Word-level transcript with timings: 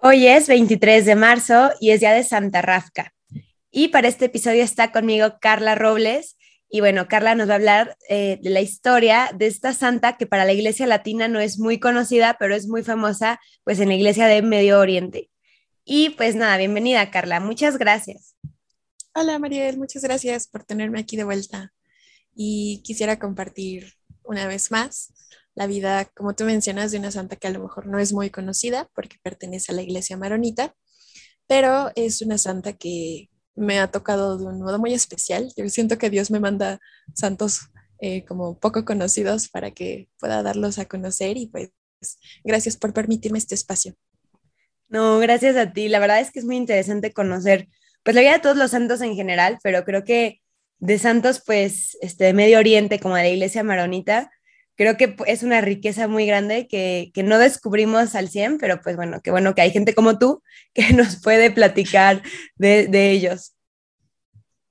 Hoy 0.00 0.28
es 0.28 0.46
23 0.46 1.04
de 1.06 1.16
marzo 1.16 1.72
y 1.80 1.90
es 1.90 1.98
día 1.98 2.12
de 2.12 2.22
Santa 2.22 2.62
Rafka. 2.62 3.12
Y 3.72 3.88
para 3.88 4.06
este 4.06 4.26
episodio 4.26 4.62
está 4.62 4.92
conmigo 4.92 5.38
Carla 5.40 5.74
Robles. 5.74 6.36
Y 6.70 6.78
bueno, 6.78 7.08
Carla 7.08 7.34
nos 7.34 7.48
va 7.48 7.54
a 7.54 7.56
hablar 7.56 7.96
eh, 8.08 8.38
de 8.40 8.50
la 8.50 8.60
historia 8.60 9.28
de 9.34 9.48
esta 9.48 9.72
santa 9.72 10.16
que 10.16 10.28
para 10.28 10.44
la 10.44 10.52
iglesia 10.52 10.86
latina 10.86 11.26
no 11.26 11.40
es 11.40 11.58
muy 11.58 11.80
conocida, 11.80 12.36
pero 12.38 12.54
es 12.54 12.68
muy 12.68 12.84
famosa 12.84 13.40
pues 13.64 13.80
en 13.80 13.88
la 13.88 13.96
iglesia 13.96 14.28
de 14.28 14.40
Medio 14.40 14.78
Oriente. 14.78 15.30
Y 15.84 16.10
pues 16.10 16.36
nada, 16.36 16.56
bienvenida 16.58 17.10
Carla, 17.10 17.40
muchas 17.40 17.76
gracias. 17.76 18.36
Hola 19.14 19.40
Mariel, 19.40 19.78
muchas 19.78 20.04
gracias 20.04 20.46
por 20.46 20.62
tenerme 20.62 21.00
aquí 21.00 21.16
de 21.16 21.24
vuelta. 21.24 21.72
Y 22.36 22.82
quisiera 22.84 23.18
compartir 23.18 23.94
una 24.22 24.46
vez 24.46 24.70
más 24.70 25.12
la 25.58 25.66
vida, 25.66 26.04
como 26.14 26.36
tú 26.36 26.44
mencionas, 26.44 26.92
de 26.92 26.98
una 26.98 27.10
santa 27.10 27.34
que 27.34 27.48
a 27.48 27.50
lo 27.50 27.58
mejor 27.58 27.88
no 27.88 27.98
es 27.98 28.12
muy 28.12 28.30
conocida 28.30 28.88
porque 28.94 29.16
pertenece 29.20 29.72
a 29.72 29.74
la 29.74 29.82
iglesia 29.82 30.16
maronita, 30.16 30.76
pero 31.48 31.90
es 31.96 32.22
una 32.22 32.38
santa 32.38 32.74
que 32.74 33.28
me 33.56 33.80
ha 33.80 33.90
tocado 33.90 34.38
de 34.38 34.44
un 34.44 34.60
modo 34.60 34.78
muy 34.78 34.94
especial. 34.94 35.52
Yo 35.56 35.68
siento 35.68 35.98
que 35.98 36.10
Dios 36.10 36.30
me 36.30 36.38
manda 36.38 36.78
santos 37.12 37.72
eh, 38.00 38.24
como 38.24 38.56
poco 38.60 38.84
conocidos 38.84 39.48
para 39.48 39.72
que 39.72 40.08
pueda 40.20 40.44
darlos 40.44 40.78
a 40.78 40.84
conocer 40.84 41.36
y 41.36 41.48
pues 41.48 41.72
gracias 42.44 42.76
por 42.76 42.92
permitirme 42.92 43.38
este 43.38 43.56
espacio. 43.56 43.96
No, 44.86 45.18
gracias 45.18 45.56
a 45.56 45.72
ti. 45.72 45.88
La 45.88 45.98
verdad 45.98 46.20
es 46.20 46.30
que 46.30 46.38
es 46.38 46.44
muy 46.44 46.56
interesante 46.56 47.12
conocer 47.12 47.68
pues 48.04 48.14
la 48.14 48.20
vida 48.20 48.34
de 48.34 48.38
todos 48.38 48.56
los 48.56 48.70
santos 48.70 49.00
en 49.00 49.16
general, 49.16 49.58
pero 49.64 49.84
creo 49.84 50.04
que 50.04 50.40
de 50.78 51.00
santos 51.00 51.42
pues 51.44 51.98
este 52.00 52.26
de 52.26 52.32
Medio 52.32 52.60
Oriente 52.60 53.00
como 53.00 53.16
de 53.16 53.24
la 53.24 53.28
iglesia 53.28 53.64
maronita, 53.64 54.30
creo 54.78 54.96
que 54.96 55.16
es 55.26 55.42
una 55.42 55.60
riqueza 55.60 56.06
muy 56.06 56.24
grande 56.24 56.68
que, 56.68 57.12
no 57.24 57.38
descubrimos 57.38 58.14
al 58.14 58.28
100, 58.30 58.58
pero 58.58 58.80
pues 58.80 58.94
bueno, 58.94 59.20
qué 59.22 59.32
bueno 59.32 59.54
que 59.54 59.60
hay 59.60 59.72
gente 59.72 59.92
como 59.92 60.18
tú 60.18 60.42
que 60.72 60.94
nos 60.94 61.16
puede 61.16 61.50
platicar 61.50 62.22
de, 62.56 62.86
de, 62.86 63.10
ellos. 63.10 63.54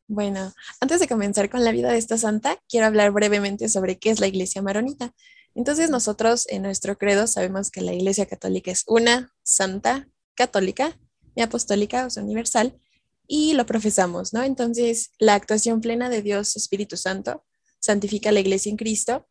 Bueno, 0.08 0.54
antes 0.80 1.02
de 1.02 1.10
comenzar 1.10 1.50
con 1.50 1.66
la 1.66 1.72
vida 1.72 1.92
de 1.92 1.98
esta 1.98 2.18
santa, 2.18 2.58
quiero 2.70 2.86
hablar 2.86 3.12
brevemente 3.12 3.68
sobre 3.68 4.00
qué 4.00 4.10
es 4.10 4.22
la 4.22 4.28
iglesia 4.28 4.62
maronita. 4.62 5.14
Entonces 5.54 5.90
nosotros 5.90 6.48
en 6.48 6.62
nuestro 6.62 6.98
credo 6.98 7.28
sabemos 7.28 7.70
que 7.70 7.82
la 7.82 7.94
iglesia 7.94 8.28
católica 8.28 8.72
es 8.72 8.86
una 8.88 9.34
santa 9.44 10.08
católica 10.36 10.98
y 11.36 11.42
apostólica, 11.42 12.06
o 12.06 12.10
sea, 12.10 12.24
universal, 12.24 12.80
y 13.28 13.54
lo 13.54 13.66
profesamos, 13.66 14.32
¿no? 14.32 14.44
Entonces, 14.44 15.12
la 15.20 15.34
actuación 15.34 15.82
plena 15.82 16.10
de 16.10 16.22
Dios 16.22 16.56
Espíritu 16.56 16.96
Santo 16.96 17.44
santifica 17.80 18.32
la 18.32 18.40
iglesia 18.40 18.70
en 18.70 18.78
Cristo 18.78 19.28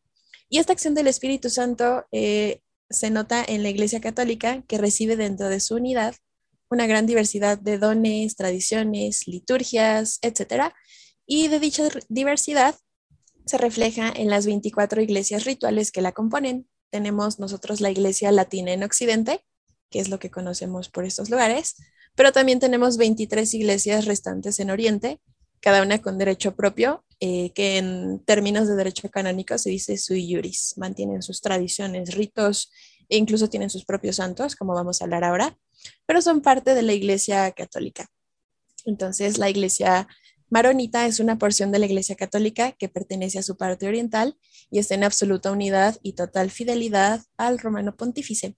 y 0.49 0.59
esta 0.59 0.73
acción 0.73 0.95
del 0.95 1.07
Espíritu 1.07 1.49
Santo 1.49 2.05
eh, 2.11 2.61
se 2.89 3.09
nota 3.09 3.43
en 3.45 3.63
la 3.63 3.69
Iglesia 3.69 4.01
Católica, 4.01 4.63
que 4.67 4.77
recibe 4.77 5.15
dentro 5.17 5.49
de 5.49 5.59
su 5.59 5.75
unidad 5.75 6.15
una 6.69 6.87
gran 6.87 7.05
diversidad 7.05 7.57
de 7.57 7.77
dones, 7.77 8.35
tradiciones, 8.35 9.27
liturgias, 9.27 10.19
etc. 10.21 10.73
Y 11.25 11.47
de 11.47 11.59
dicha 11.59 11.83
diversidad 12.09 12.75
se 13.45 13.57
refleja 13.57 14.11
en 14.13 14.29
las 14.29 14.45
24 14.45 15.01
iglesias 15.01 15.45
rituales 15.45 15.91
que 15.91 16.01
la 16.01 16.11
componen. 16.11 16.67
Tenemos 16.89 17.39
nosotros 17.39 17.81
la 17.81 17.89
Iglesia 17.89 18.31
Latina 18.31 18.73
en 18.73 18.83
Occidente, 18.83 19.45
que 19.89 19.99
es 19.99 20.09
lo 20.09 20.19
que 20.19 20.31
conocemos 20.31 20.89
por 20.89 21.05
estos 21.05 21.29
lugares, 21.29 21.75
pero 22.15 22.31
también 22.31 22.59
tenemos 22.59 22.97
23 22.97 23.53
iglesias 23.53 24.05
restantes 24.05 24.59
en 24.59 24.71
Oriente, 24.71 25.21
cada 25.61 25.81
una 25.81 26.01
con 26.01 26.17
derecho 26.17 26.55
propio, 26.55 27.03
eh, 27.19 27.51
que 27.53 27.77
en 27.77 28.19
términos 28.25 28.67
de 28.67 28.75
derecho 28.75 29.09
canónico 29.09 29.57
se 29.57 29.69
dice 29.69 29.97
sui 29.97 30.33
juris, 30.33 30.75
mantienen 30.77 31.21
sus 31.21 31.41
tradiciones, 31.41 32.15
ritos 32.15 32.71
e 33.09 33.17
incluso 33.17 33.49
tienen 33.49 33.69
sus 33.69 33.85
propios 33.85 34.17
santos, 34.17 34.55
como 34.55 34.73
vamos 34.73 35.01
a 35.01 35.05
hablar 35.05 35.23
ahora, 35.23 35.57
pero 36.05 36.21
son 36.21 36.41
parte 36.41 36.75
de 36.75 36.81
la 36.81 36.93
Iglesia 36.93 37.51
Católica. 37.51 38.07
Entonces, 38.85 39.37
la 39.37 39.49
Iglesia 39.49 40.07
maronita 40.49 41.05
es 41.05 41.19
una 41.19 41.37
porción 41.37 41.71
de 41.71 41.79
la 41.79 41.85
Iglesia 41.87 42.15
Católica 42.15 42.71
que 42.71 42.89
pertenece 42.89 43.39
a 43.39 43.43
su 43.43 43.57
parte 43.57 43.87
oriental 43.87 44.37
y 44.71 44.79
está 44.79 44.95
en 44.95 45.03
absoluta 45.03 45.51
unidad 45.51 45.97
y 46.03 46.13
total 46.13 46.51
fidelidad 46.51 47.21
al 47.37 47.59
romano 47.59 47.95
pontífice. 47.95 48.55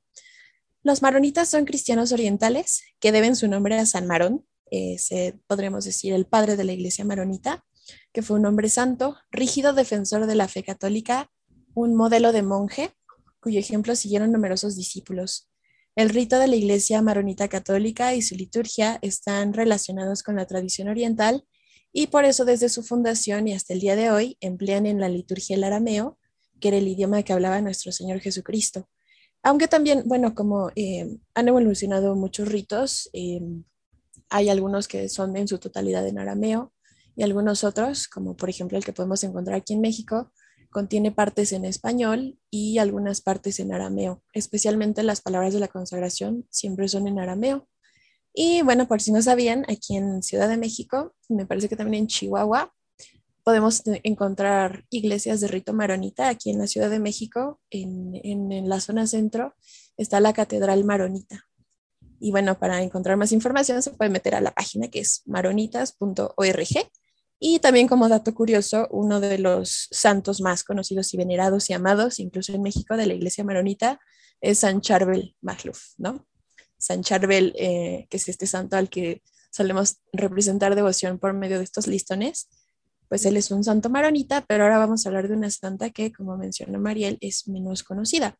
Los 0.83 1.01
maronitas 1.01 1.49
son 1.49 1.65
cristianos 1.65 2.11
orientales 2.11 2.83
que 2.99 3.11
deben 3.11 3.35
su 3.35 3.47
nombre 3.47 3.77
a 3.77 3.85
San 3.85 4.07
Marón, 4.07 4.45
eh, 4.71 5.33
podríamos 5.47 5.85
decir, 5.85 6.13
el 6.13 6.25
padre 6.25 6.55
de 6.55 6.63
la 6.63 6.73
iglesia 6.73 7.05
maronita, 7.05 7.65
que 8.11 8.21
fue 8.21 8.37
un 8.37 8.45
hombre 8.45 8.69
santo, 8.69 9.17
rígido 9.31 9.73
defensor 9.73 10.27
de 10.27 10.35
la 10.35 10.47
fe 10.47 10.63
católica, 10.63 11.31
un 11.73 11.95
modelo 11.95 12.31
de 12.31 12.43
monje, 12.43 12.91
cuyo 13.39 13.59
ejemplo 13.59 13.95
siguieron 13.95 14.31
numerosos 14.31 14.75
discípulos. 14.75 15.49
El 15.95 16.09
rito 16.09 16.39
de 16.39 16.47
la 16.47 16.55
iglesia 16.55 17.01
maronita 17.01 17.47
católica 17.47 18.13
y 18.13 18.21
su 18.21 18.35
liturgia 18.35 18.99
están 19.01 19.53
relacionados 19.53 20.23
con 20.23 20.35
la 20.35 20.45
tradición 20.45 20.87
oriental 20.87 21.45
y 21.91 22.07
por 22.07 22.25
eso 22.25 22.45
desde 22.45 22.69
su 22.69 22.83
fundación 22.83 23.47
y 23.47 23.53
hasta 23.53 23.73
el 23.73 23.79
día 23.79 23.95
de 23.95 24.11
hoy 24.11 24.37
emplean 24.39 24.85
en 24.85 24.99
la 24.99 25.09
liturgia 25.09 25.55
el 25.55 25.63
arameo, 25.63 26.17
que 26.59 26.69
era 26.69 26.77
el 26.77 26.87
idioma 26.87 27.23
que 27.23 27.33
hablaba 27.33 27.61
nuestro 27.61 27.91
Señor 27.91 28.19
Jesucristo. 28.19 28.87
Aunque 29.41 29.67
también, 29.67 30.03
bueno, 30.05 30.35
como 30.35 30.69
eh, 30.75 31.17
han 31.33 31.47
evolucionado 31.47 32.15
muchos 32.15 32.47
ritos, 32.49 33.09
eh, 33.13 33.41
hay 34.29 34.49
algunos 34.49 34.87
que 34.87 35.09
son 35.09 35.35
en 35.37 35.47
su 35.47 35.59
totalidad 35.59 36.05
en 36.07 36.19
arameo 36.19 36.73
y 37.15 37.23
algunos 37.23 37.63
otros, 37.63 38.07
como 38.07 38.35
por 38.35 38.49
ejemplo 38.49 38.77
el 38.77 38.85
que 38.85 38.93
podemos 38.93 39.23
encontrar 39.23 39.57
aquí 39.57 39.73
en 39.73 39.81
México, 39.81 40.31
contiene 40.71 41.11
partes 41.11 41.51
en 41.51 41.65
español 41.65 42.37
y 42.49 42.77
algunas 42.77 43.21
partes 43.21 43.59
en 43.59 43.73
arameo. 43.73 44.23
Especialmente 44.33 45.03
las 45.03 45.21
palabras 45.21 45.53
de 45.53 45.59
la 45.59 45.67
consagración 45.67 46.45
siempre 46.49 46.87
son 46.87 47.07
en 47.07 47.19
arameo. 47.19 47.67
Y 48.33 48.61
bueno, 48.61 48.87
por 48.87 49.01
si 49.01 49.11
no 49.11 49.21
sabían, 49.21 49.65
aquí 49.67 49.97
en 49.97 50.21
Ciudad 50.21 50.47
de 50.47 50.57
México, 50.57 51.15
me 51.27 51.45
parece 51.45 51.67
que 51.67 51.75
también 51.75 52.03
en 52.03 52.07
Chihuahua, 52.07 52.71
podemos 53.43 53.81
encontrar 54.03 54.85
iglesias 54.91 55.41
de 55.41 55.47
rito 55.47 55.73
maronita. 55.73 56.29
Aquí 56.29 56.51
en 56.51 56.59
la 56.59 56.67
Ciudad 56.67 56.91
de 56.91 56.99
México, 56.99 57.59
en, 57.71 58.11
en, 58.23 58.51
en 58.51 58.69
la 58.69 58.79
zona 58.79 59.07
centro, 59.07 59.55
está 59.97 60.19
la 60.19 60.33
Catedral 60.33 60.83
Maronita. 60.85 61.48
Y 62.19 62.31
bueno, 62.31 62.59
para 62.59 62.81
encontrar 62.81 63.17
más 63.17 63.31
información 63.31 63.81
se 63.81 63.91
puede 63.91 64.09
meter 64.09 64.35
a 64.35 64.41
la 64.41 64.51
página 64.51 64.87
que 64.89 64.99
es 64.99 65.23
maronitas.org. 65.25 66.67
Y 67.39 67.59
también 67.59 67.87
como 67.87 68.09
dato 68.09 68.33
curioso, 68.33 68.87
uno 68.91 69.21
de 69.21 69.37
los 69.37 69.87
santos 69.91 70.41
más 70.41 70.63
conocidos 70.63 71.13
y 71.13 71.17
venerados 71.17 71.69
y 71.69 71.73
amados, 71.73 72.19
incluso 72.19 72.53
en 72.53 72.61
México, 72.61 72.97
de 72.97 73.07
la 73.07 73.13
iglesia 73.13 73.45
maronita, 73.45 73.99
es 74.41 74.59
San 74.59 74.81
Charbel 74.81 75.35
Magluf, 75.41 75.93
¿no? 75.97 76.27
San 76.77 77.01
Charbel, 77.01 77.53
eh, 77.57 78.07
que 78.09 78.17
es 78.17 78.27
este 78.27 78.45
santo 78.45 78.75
al 78.75 78.89
que 78.89 79.21
solemos 79.51 79.97
representar 80.11 80.75
devoción 80.75 81.17
por 81.17 81.33
medio 81.33 81.57
de 81.57 81.63
estos 81.63 81.87
listones, 81.87 82.49
pues 83.07 83.25
él 83.25 83.37
es 83.37 83.51
un 83.51 83.63
santo 83.63 83.89
maronita, 83.89 84.45
pero 84.47 84.63
ahora 84.63 84.77
vamos 84.77 85.05
a 85.05 85.09
hablar 85.09 85.27
de 85.27 85.33
una 85.33 85.49
santa 85.49 85.89
que, 85.89 86.11
como 86.11 86.37
mencionó 86.37 86.79
Mariel, 86.79 87.17
es 87.21 87.47
menos 87.47 87.83
conocida. 87.83 88.37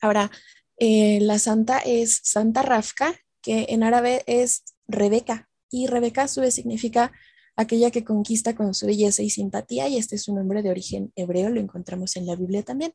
Ahora, 0.00 0.30
eh, 0.76 1.20
la 1.20 1.38
santa 1.38 1.78
es 1.78 2.20
Santa 2.22 2.62
Rafka, 2.62 3.14
que 3.42 3.66
en 3.68 3.82
árabe 3.82 4.22
es 4.26 4.64
Rebeca, 4.86 5.48
y 5.70 5.86
Rebeca 5.86 6.22
a 6.22 6.28
su 6.28 6.40
vez 6.40 6.54
significa 6.54 7.12
aquella 7.56 7.90
que 7.90 8.04
conquista 8.04 8.54
con 8.54 8.74
su 8.74 8.86
belleza 8.86 9.22
y 9.22 9.30
simpatía, 9.30 9.88
y 9.88 9.96
este 9.96 10.16
es 10.16 10.28
un 10.28 10.36
nombre 10.36 10.62
de 10.62 10.70
origen 10.70 11.12
hebreo, 11.16 11.50
lo 11.50 11.60
encontramos 11.60 12.16
en 12.16 12.26
la 12.26 12.36
Biblia 12.36 12.62
también. 12.62 12.92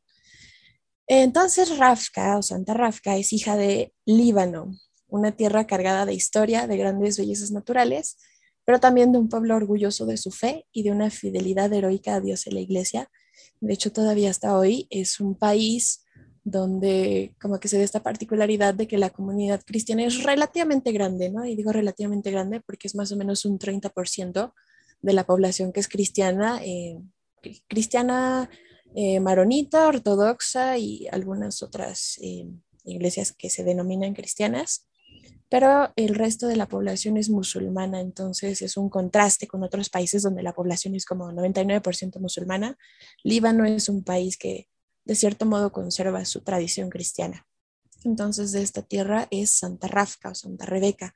Entonces 1.06 1.76
Rafka 1.76 2.38
o 2.38 2.42
Santa 2.42 2.74
Rafka 2.74 3.16
es 3.16 3.32
hija 3.32 3.56
de 3.56 3.92
Líbano, 4.04 4.72
una 5.08 5.32
tierra 5.32 5.66
cargada 5.66 6.06
de 6.06 6.14
historia, 6.14 6.66
de 6.66 6.76
grandes 6.76 7.18
bellezas 7.18 7.50
naturales, 7.50 8.16
pero 8.64 8.78
también 8.78 9.10
de 9.10 9.18
un 9.18 9.28
pueblo 9.28 9.56
orgulloso 9.56 10.06
de 10.06 10.16
su 10.16 10.30
fe 10.30 10.66
y 10.72 10.84
de 10.84 10.92
una 10.92 11.10
fidelidad 11.10 11.72
heroica 11.72 12.14
a 12.14 12.20
Dios 12.20 12.46
y 12.46 12.50
la 12.52 12.60
iglesia. 12.60 13.10
De 13.60 13.72
hecho, 13.72 13.90
todavía 13.90 14.30
hasta 14.30 14.56
hoy 14.56 14.86
es 14.90 15.18
un 15.18 15.34
país 15.34 16.04
donde 16.44 17.34
como 17.40 17.60
que 17.60 17.68
se 17.68 17.78
da 17.78 17.84
esta 17.84 18.02
particularidad 18.02 18.74
de 18.74 18.88
que 18.88 18.98
la 18.98 19.10
comunidad 19.10 19.62
cristiana 19.64 20.04
es 20.04 20.22
relativamente 20.22 20.92
grande, 20.92 21.30
¿no? 21.30 21.44
Y 21.44 21.54
digo 21.54 21.72
relativamente 21.72 22.30
grande 22.30 22.60
porque 22.60 22.88
es 22.88 22.94
más 22.94 23.12
o 23.12 23.16
menos 23.16 23.44
un 23.44 23.58
30% 23.58 24.52
de 25.02 25.12
la 25.12 25.24
población 25.24 25.72
que 25.72 25.80
es 25.80 25.88
cristiana, 25.88 26.60
eh, 26.64 26.98
cristiana 27.68 28.50
eh, 28.94 29.20
maronita, 29.20 29.86
ortodoxa 29.86 30.78
y 30.78 31.06
algunas 31.12 31.62
otras 31.62 32.18
eh, 32.22 32.46
iglesias 32.84 33.32
que 33.32 33.50
se 33.50 33.64
denominan 33.64 34.14
cristianas, 34.14 34.86
pero 35.48 35.92
el 35.96 36.14
resto 36.14 36.46
de 36.46 36.56
la 36.56 36.66
población 36.66 37.16
es 37.16 37.28
musulmana, 37.28 38.00
entonces 38.00 38.62
es 38.62 38.76
un 38.76 38.88
contraste 38.88 39.46
con 39.46 39.62
otros 39.62 39.90
países 39.90 40.22
donde 40.22 40.42
la 40.42 40.52
población 40.52 40.94
es 40.94 41.04
como 41.04 41.30
99% 41.32 42.20
musulmana. 42.20 42.78
Líbano 43.24 43.64
es 43.64 43.88
un 43.88 44.04
país 44.04 44.38
que 44.38 44.68
de 45.04 45.14
cierto 45.14 45.46
modo 45.46 45.72
conserva 45.72 46.24
su 46.24 46.42
tradición 46.42 46.90
cristiana. 46.90 47.46
Entonces, 48.04 48.52
de 48.52 48.62
esta 48.62 48.82
tierra 48.82 49.28
es 49.30 49.50
Santa 49.58 49.88
Rafka 49.88 50.30
o 50.30 50.34
Santa 50.34 50.66
Rebeca. 50.66 51.14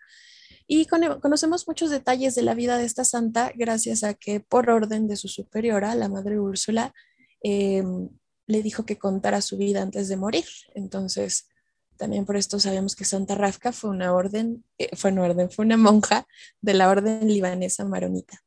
Y 0.67 0.87
conocemos 0.87 1.69
muchos 1.69 1.91
detalles 1.91 2.35
de 2.35 2.43
la 2.43 2.55
vida 2.55 2.79
de 2.79 2.85
esta 2.85 3.05
santa 3.05 3.53
gracias 3.55 4.03
a 4.03 4.15
que 4.15 4.41
por 4.41 4.71
orden 4.71 5.09
de 5.09 5.17
su 5.17 5.29
superiora, 5.29 5.95
la 5.95 6.09
Madre 6.09 6.41
Úrsula, 6.41 6.95
em, 7.43 8.09
le 8.47 8.63
dijo 8.63 8.85
que 8.85 8.99
contara 8.99 9.41
su 9.43 9.57
vida 9.59 9.83
antes 9.83 10.09
de 10.09 10.17
morir. 10.17 10.47
Entonces, 10.75 11.49
También 11.97 12.27
por 12.27 12.37
esto 12.37 12.59
sabemos 12.59 12.97
que 12.97 13.05
Santa 13.05 13.35
Rafka 13.37 13.73
fue 13.73 13.91
una 13.91 14.13
orden, 14.15 14.65
eh, 14.79 14.95
fue 14.97 15.13
una 15.13 15.23
orden, 15.23 15.51
fue 15.51 15.65
una 15.65 15.77
monja 15.77 16.27
de 16.61 16.75
la 16.75 16.89
orden 16.91 17.29
libanesa 17.29 17.85
maronita. 17.85 18.44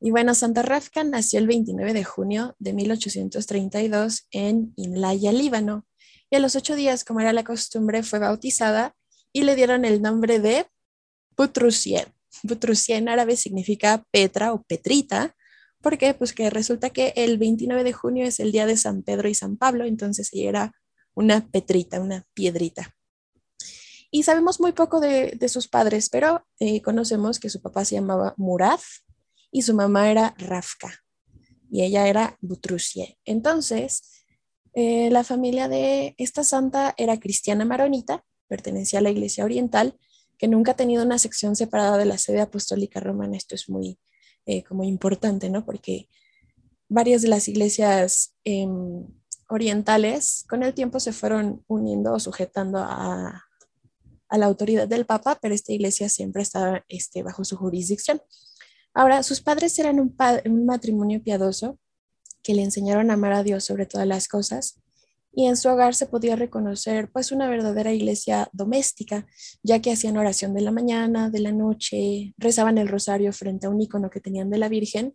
Y 0.00 0.10
bueno, 0.10 0.34
Santa 0.34 0.62
Rafka 0.62 1.04
nació 1.04 1.38
el 1.40 1.46
29 1.46 1.92
de 1.92 2.04
junio 2.04 2.56
de 2.58 2.72
1832 2.72 4.26
en 4.30 4.72
Imlaya, 4.76 5.30
Líbano. 5.30 5.86
Y 6.30 6.36
a 6.36 6.38
los 6.38 6.56
ocho 6.56 6.74
días, 6.74 7.04
como 7.04 7.20
era 7.20 7.34
la 7.34 7.44
costumbre, 7.44 8.02
fue 8.02 8.18
bautizada 8.18 8.96
y 9.32 9.42
le 9.42 9.56
dieron 9.56 9.84
el 9.84 10.00
nombre 10.00 10.40
de 10.40 10.66
Butrusie. 11.36 12.06
Butrusie 12.42 12.96
en 12.96 13.10
árabe 13.10 13.36
significa 13.36 14.06
Petra 14.10 14.54
o 14.54 14.62
Petrita, 14.62 15.36
porque 15.82 16.14
pues 16.14 16.32
que 16.32 16.48
resulta 16.48 16.90
que 16.90 17.12
el 17.16 17.36
29 17.36 17.84
de 17.84 17.92
junio 17.92 18.24
es 18.24 18.40
el 18.40 18.52
día 18.52 18.64
de 18.64 18.78
San 18.78 19.02
Pedro 19.02 19.28
y 19.28 19.34
San 19.34 19.56
Pablo, 19.56 19.84
entonces 19.84 20.30
ella 20.32 20.48
era 20.48 20.72
una 21.14 21.46
Petrita, 21.46 22.00
una 22.00 22.24
piedrita. 22.32 22.94
Y 24.10 24.22
sabemos 24.22 24.60
muy 24.60 24.72
poco 24.72 25.00
de, 25.00 25.38
sus 25.48 25.68
padres, 25.68 26.08
pero 26.08 26.46
eh, 26.58 26.80
conocemos 26.80 27.38
que 27.38 27.50
su 27.50 27.60
papá 27.60 27.84
se 27.84 27.96
llamaba 27.96 28.34
Murad 28.36 28.80
y 29.50 29.62
su 29.62 29.74
mamá 29.74 30.10
era 30.10 30.34
Rafka 30.38 30.92
y 31.70 31.82
ella 31.82 32.08
era 32.08 32.36
Butrusie. 32.40 33.18
Entonces, 33.24 34.24
eh, 34.74 35.10
la 35.10 35.24
familia 35.24 35.68
de 35.68 36.14
esta 36.18 36.44
santa 36.44 36.94
era 36.96 37.18
cristiana 37.18 37.64
maronita, 37.64 38.24
pertenecía 38.48 38.98
a 38.98 39.02
la 39.02 39.10
Iglesia 39.10 39.44
Oriental, 39.44 39.98
que 40.38 40.48
nunca 40.48 40.72
ha 40.72 40.76
tenido 40.76 41.04
una 41.04 41.18
sección 41.18 41.54
separada 41.54 41.98
de 41.98 42.06
la 42.06 42.18
sede 42.18 42.40
apostólica 42.40 42.98
romana. 43.00 43.36
Esto 43.36 43.54
es 43.54 43.68
muy 43.68 43.98
eh, 44.46 44.64
como 44.64 44.84
importante, 44.84 45.50
¿no? 45.50 45.64
Porque 45.64 46.08
varias 46.88 47.22
de 47.22 47.28
las 47.28 47.46
iglesias 47.46 48.34
em, 48.44 49.06
orientales 49.48 50.44
con 50.48 50.62
el 50.62 50.74
tiempo 50.74 50.98
se 50.98 51.12
fueron 51.12 51.64
uniendo 51.68 52.12
o 52.12 52.20
sujetando 52.20 52.78
a, 52.78 53.44
la 54.32 54.46
autoridad 54.46 54.86
del 54.86 55.06
Papa, 55.06 55.38
pero 55.42 55.54
esta 55.56 55.72
iglesia 55.72 56.08
siempre 56.08 56.42
estaba 56.42 56.84
este, 56.88 57.24
bajo 57.24 57.44
su 57.44 57.56
jurisdicción. 57.56 58.22
Ahora, 58.94 59.22
sus 59.22 59.40
padres 59.40 59.78
eran 59.78 60.00
un, 60.00 60.66
matrimonio 60.66 61.22
piadoso 61.22 61.78
que 62.42 62.54
le 62.54 62.62
enseñaron 62.62 63.10
a 63.10 63.14
amar 63.14 63.32
a 63.32 63.42
Dios 63.42 63.64
sobre 63.64 63.86
todas 63.86 64.06
las 64.06 64.28
cosas 64.28 64.80
y 65.32 65.46
en 65.46 65.56
su 65.56 65.68
hogar 65.68 65.94
se 65.94 66.06
podía 66.06 66.34
reconocer 66.34 67.10
pues 67.12 67.30
una 67.30 67.48
verdadera 67.48 67.92
iglesia 67.92 68.48
doméstica, 68.52 69.28
ya 69.62 69.80
que 69.80 69.92
hacían 69.92 70.16
oración 70.16 70.54
de 70.54 70.60
la 70.60 70.72
mañana, 70.72 71.30
de 71.30 71.38
la 71.38 71.52
noche, 71.52 72.34
rezaban 72.36 72.78
el 72.78 72.88
rosario 72.88 73.32
frente 73.32 73.66
a 73.66 73.70
un 73.70 73.80
icono 73.80 74.10
que 74.10 74.20
tenían 74.20 74.50
de 74.50 74.58
la 74.58 74.68
Virgen 74.68 75.14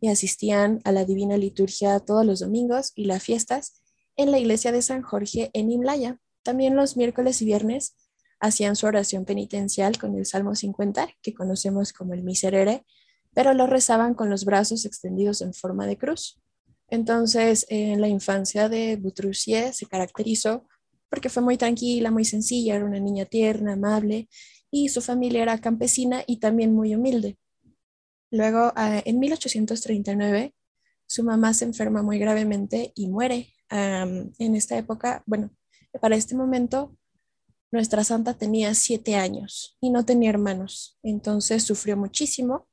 y 0.00 0.08
asistían 0.08 0.80
a 0.84 0.92
la 0.92 1.04
divina 1.04 1.36
liturgia 1.36 1.98
todos 2.00 2.24
los 2.24 2.40
domingos 2.40 2.92
y 2.94 3.06
las 3.06 3.24
fiestas 3.24 3.82
en 4.16 4.30
la 4.30 4.38
iglesia 4.38 4.70
de 4.70 4.82
San 4.82 5.02
Jorge 5.02 5.50
en 5.52 5.72
Imlaya. 5.72 6.20
También 6.42 6.76
los 6.76 6.96
miércoles 6.96 7.42
y 7.42 7.46
viernes 7.46 7.96
hacían 8.38 8.76
su 8.76 8.86
oración 8.86 9.24
penitencial 9.24 9.98
con 9.98 10.16
el 10.16 10.26
Salmo 10.26 10.54
50, 10.54 11.08
que 11.22 11.34
conocemos 11.34 11.92
como 11.92 12.14
el 12.14 12.22
Miserere, 12.22 12.84
pero 13.36 13.52
lo 13.52 13.66
rezaban 13.66 14.14
con 14.14 14.30
los 14.30 14.46
brazos 14.46 14.86
extendidos 14.86 15.42
en 15.42 15.52
forma 15.52 15.86
de 15.86 15.98
cruz. 15.98 16.40
Entonces, 16.88 17.66
en 17.68 18.00
la 18.00 18.08
infancia 18.08 18.70
de 18.70 18.96
Boutroussier 18.96 19.74
se 19.74 19.84
caracterizó 19.84 20.66
porque 21.10 21.28
fue 21.28 21.42
muy 21.42 21.58
tranquila, 21.58 22.10
muy 22.10 22.24
sencilla, 22.24 22.76
era 22.76 22.86
una 22.86 22.98
niña 22.98 23.26
tierna, 23.26 23.74
amable, 23.74 24.30
y 24.70 24.88
su 24.88 25.02
familia 25.02 25.42
era 25.42 25.60
campesina 25.60 26.24
y 26.26 26.38
también 26.38 26.74
muy 26.74 26.94
humilde. 26.94 27.36
Luego, 28.30 28.72
ah, 28.74 29.02
en 29.04 29.18
1839, 29.18 30.54
su 31.06 31.22
mamá 31.22 31.52
se 31.52 31.66
enferma 31.66 32.02
muy 32.02 32.18
gravemente 32.18 32.92
y 32.94 33.06
muere. 33.08 33.52
en 33.68 34.54
esta 34.54 34.78
época, 34.78 35.22
bueno, 35.26 35.50
para 36.00 36.16
este 36.16 36.34
momento, 36.34 36.96
nuestra 37.70 38.02
santa 38.02 38.32
tenía 38.32 38.72
siete 38.74 39.16
años 39.16 39.76
y 39.78 39.90
no 39.90 40.06
tenía 40.06 40.30
hermanos, 40.30 40.98
entonces 41.02 41.64
sufrió 41.64 41.98
muchísimo 41.98 42.66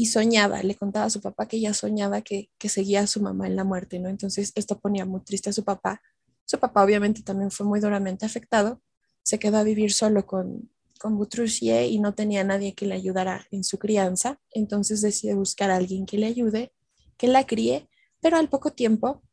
y 0.00 0.06
soñaba, 0.06 0.62
le 0.62 0.76
contaba 0.76 1.06
a 1.06 1.10
su 1.10 1.20
papá 1.20 1.48
que 1.48 1.56
ella 1.56 1.74
soñaba 1.74 2.22
que, 2.22 2.50
seguía 2.68 3.00
a 3.00 3.06
su 3.08 3.20
mamá 3.20 3.48
en 3.48 3.56
la 3.56 3.64
muerte, 3.64 3.98
¿no? 3.98 4.08
Entonces 4.08 4.52
esto 4.54 4.78
ponía 4.78 5.04
muy 5.04 5.22
triste 5.22 5.50
a 5.50 5.52
su 5.52 5.64
papá. 5.64 6.00
Su 6.44 6.60
papá 6.60 6.84
obviamente 6.84 7.24
también 7.24 7.50
fue 7.50 7.66
muy 7.66 7.80
duramente 7.80 8.24
afectado, 8.24 8.80
se 9.24 9.40
quedó 9.40 9.58
a 9.58 9.64
vivir 9.64 9.92
solo 9.92 10.24
con, 10.24 10.70
con 11.00 11.18
y 11.58 11.98
no 11.98 12.14
tenía 12.14 12.44
nadie 12.44 12.74
que 12.74 12.86
le 12.86 12.94
ayudara 12.94 13.48
en 13.50 13.64
su 13.64 13.78
crianza, 13.80 14.40
entonces 14.52 15.00
decide 15.00 15.34
buscar 15.34 15.72
a 15.72 15.76
alguien 15.76 16.06
que 16.06 16.16
le 16.16 16.26
ayude, 16.26 16.72
que 17.16 17.26
la 17.26 17.44
críe, 17.44 17.88
pero 18.20 18.36
al 18.36 18.48
poco 18.48 18.72
tiempo 18.72 19.24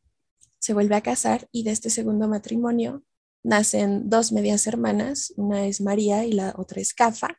se 0.58 0.74
vuelve 0.74 0.96
a 0.96 1.00
casar 1.00 1.48
y 1.52 1.62
de 1.62 1.70
este 1.70 1.90
segundo 1.90 2.26
matrimonio 2.26 3.04
nacen 3.44 4.10
dos 4.10 4.32
medias 4.32 4.66
hermanas, 4.66 5.32
una 5.36 5.64
es 5.64 5.80
María 5.80 6.24
y 6.24 6.32
la 6.32 6.54
otra 6.58 6.80
es 6.80 6.92
Cafa, 6.92 7.38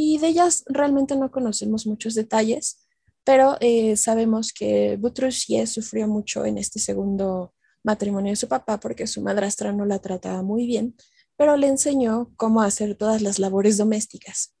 y 0.00 0.18
de 0.18 0.28
ellas 0.28 0.62
realmente 0.66 1.16
no 1.16 1.32
conocemos 1.32 1.84
muchos 1.84 2.14
detalles, 2.14 2.86
pero 3.24 3.56
eh, 3.58 3.96
sabemos 3.96 4.52
que 4.52 4.96
Boutroussier 4.96 5.66
sufrió 5.66 6.06
mucho 6.06 6.44
en 6.44 6.56
este 6.56 6.78
segundo 6.78 7.52
matrimonio 7.82 8.30
de 8.30 8.36
su 8.36 8.46
papá 8.46 8.78
porque 8.78 9.08
su 9.08 9.20
madrastra 9.22 9.72
no 9.72 9.84
la 9.84 9.98
trataba 9.98 10.42
muy 10.42 10.68
bien, 10.68 10.94
pero 11.36 11.56
le 11.56 11.66
enseñó 11.66 12.30
cómo 12.36 12.62
hacer 12.62 12.94
todas 12.94 13.22
las 13.22 13.40
labores 13.40 13.76
domésticas. 13.76 14.54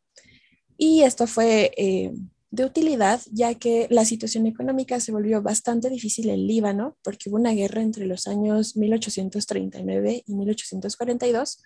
Y 0.76 1.02
esto 1.02 1.28
fue 1.28 1.70
eh, 1.76 2.12
de 2.50 2.64
utilidad, 2.64 3.20
ya 3.30 3.54
que 3.54 3.86
la 3.90 4.04
situación 4.04 4.48
económica 4.48 4.98
se 4.98 5.12
volvió 5.12 5.40
bastante 5.40 5.88
difícil 5.88 6.30
en 6.30 6.48
Líbano, 6.48 6.96
porque 7.04 7.30
hubo 7.30 7.36
una 7.36 7.52
guerra 7.52 7.82
entre 7.82 8.06
los 8.06 8.26
años 8.26 8.76
1839 8.76 10.24
y 10.26 10.34
1842 10.34 11.62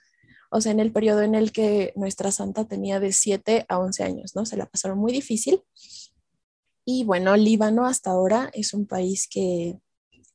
o 0.52 0.60
sea, 0.60 0.72
en 0.72 0.80
el 0.80 0.92
periodo 0.92 1.22
en 1.22 1.34
el 1.34 1.50
que 1.50 1.94
nuestra 1.96 2.30
santa 2.30 2.66
tenía 2.66 3.00
de 3.00 3.12
7 3.12 3.64
a 3.68 3.78
11 3.78 4.04
años, 4.04 4.36
¿no? 4.36 4.44
Se 4.44 4.58
la 4.58 4.66
pasaron 4.66 4.98
muy 4.98 5.10
difícil. 5.10 5.62
Y 6.84 7.04
bueno, 7.04 7.34
Líbano 7.36 7.86
hasta 7.86 8.10
ahora 8.10 8.50
es 8.52 8.74
un 8.74 8.86
país 8.86 9.26
que 9.30 9.78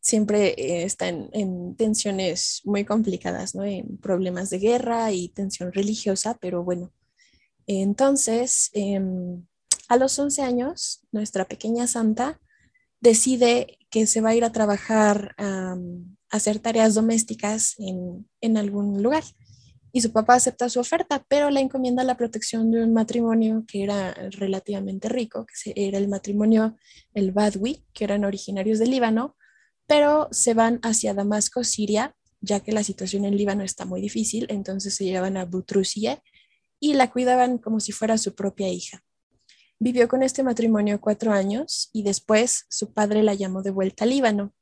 siempre 0.01 0.55
eh, 0.57 0.83
está 0.83 1.07
en, 1.07 1.75
tensiones 1.75 2.61
muy 2.65 2.83
complicadas, 2.83 3.53
¿no? 3.53 3.63
En 3.63 3.97
problemas 3.97 4.49
de 4.49 4.57
guerra 4.57 5.11
y 5.11 5.29
tensión 5.29 5.71
religiosa, 5.71 6.35
pero 6.41 6.63
bueno. 6.63 6.91
Entonces, 7.67 8.71
em, 8.73 9.45
a 9.87 9.97
los 9.97 10.17
11 10.17 10.41
años, 10.41 11.03
nuestra 11.11 11.45
pequeña 11.45 11.85
santa 11.85 12.39
decide 13.01 13.77
que 13.91 14.07
se 14.07 14.21
va 14.21 14.29
a 14.29 14.35
ir 14.35 14.43
a 14.45 14.51
trabajar 14.51 15.35
a 15.37 15.77
hacer 16.31 16.57
tareas 16.57 16.95
domésticas 16.95 17.75
en, 17.77 18.27
en 18.41 18.57
algún 18.57 19.03
lugar 19.03 19.23
y 19.97 20.01
su 20.01 20.11
papá 20.11 20.35
acepta 20.35 20.69
su 20.69 20.79
oferta, 20.79 21.25
pero 21.27 21.49
le 21.49 21.59
encomienda 21.59 22.03
la 22.03 22.15
protección 22.15 22.69
de 22.69 22.83
un 22.83 22.93
matrimonio 22.93 23.65
que 23.67 23.81
era 23.81 24.13
relativamente 24.13 25.09
rico, 25.09 25.47
que 25.47 25.73
era 25.75 25.97
el 25.97 26.07
matrimonio 26.07 26.77
el 27.15 27.31
Badwi, 27.31 27.83
que 27.93 28.03
eran 28.03 28.23
originarios 28.23 28.77
del 28.77 28.91
Líbano, 28.91 29.35
pero 29.87 30.27
se 30.29 30.53
van 30.53 30.79
hacia 30.83 31.15
Damasco, 31.15 31.63
Siria, 31.63 32.15
ya 32.41 32.59
que 32.59 32.73
la 32.73 32.83
situación 32.83 33.25
en 33.25 33.37
Líbano 33.37 33.63
está 33.63 33.85
muy 33.85 33.99
difícil, 33.99 34.45
entonces 34.49 34.93
se 34.93 35.05
llevan 35.05 35.35
a 35.35 35.45
Butrusie 35.45 36.21
y 36.79 36.93
la 36.93 37.09
cuidaban 37.09 37.57
como 37.57 37.79
si 37.79 37.91
fuera 37.91 38.19
su 38.19 38.35
propia 38.35 38.69
hija. 38.69 39.03
Vivió 39.79 40.07
con 40.07 40.21
este 40.21 40.43
matrimonio 40.43 41.01
cuatro 41.01 41.31
años 41.31 41.89
y 41.91 42.03
después 42.03 42.67
su 42.69 42.93
padre 42.93 43.23
la 43.23 43.33
llamó 43.33 43.63
de 43.63 43.71
vuelta 43.71 44.03
a 44.03 44.07
Líbano. 44.07 44.53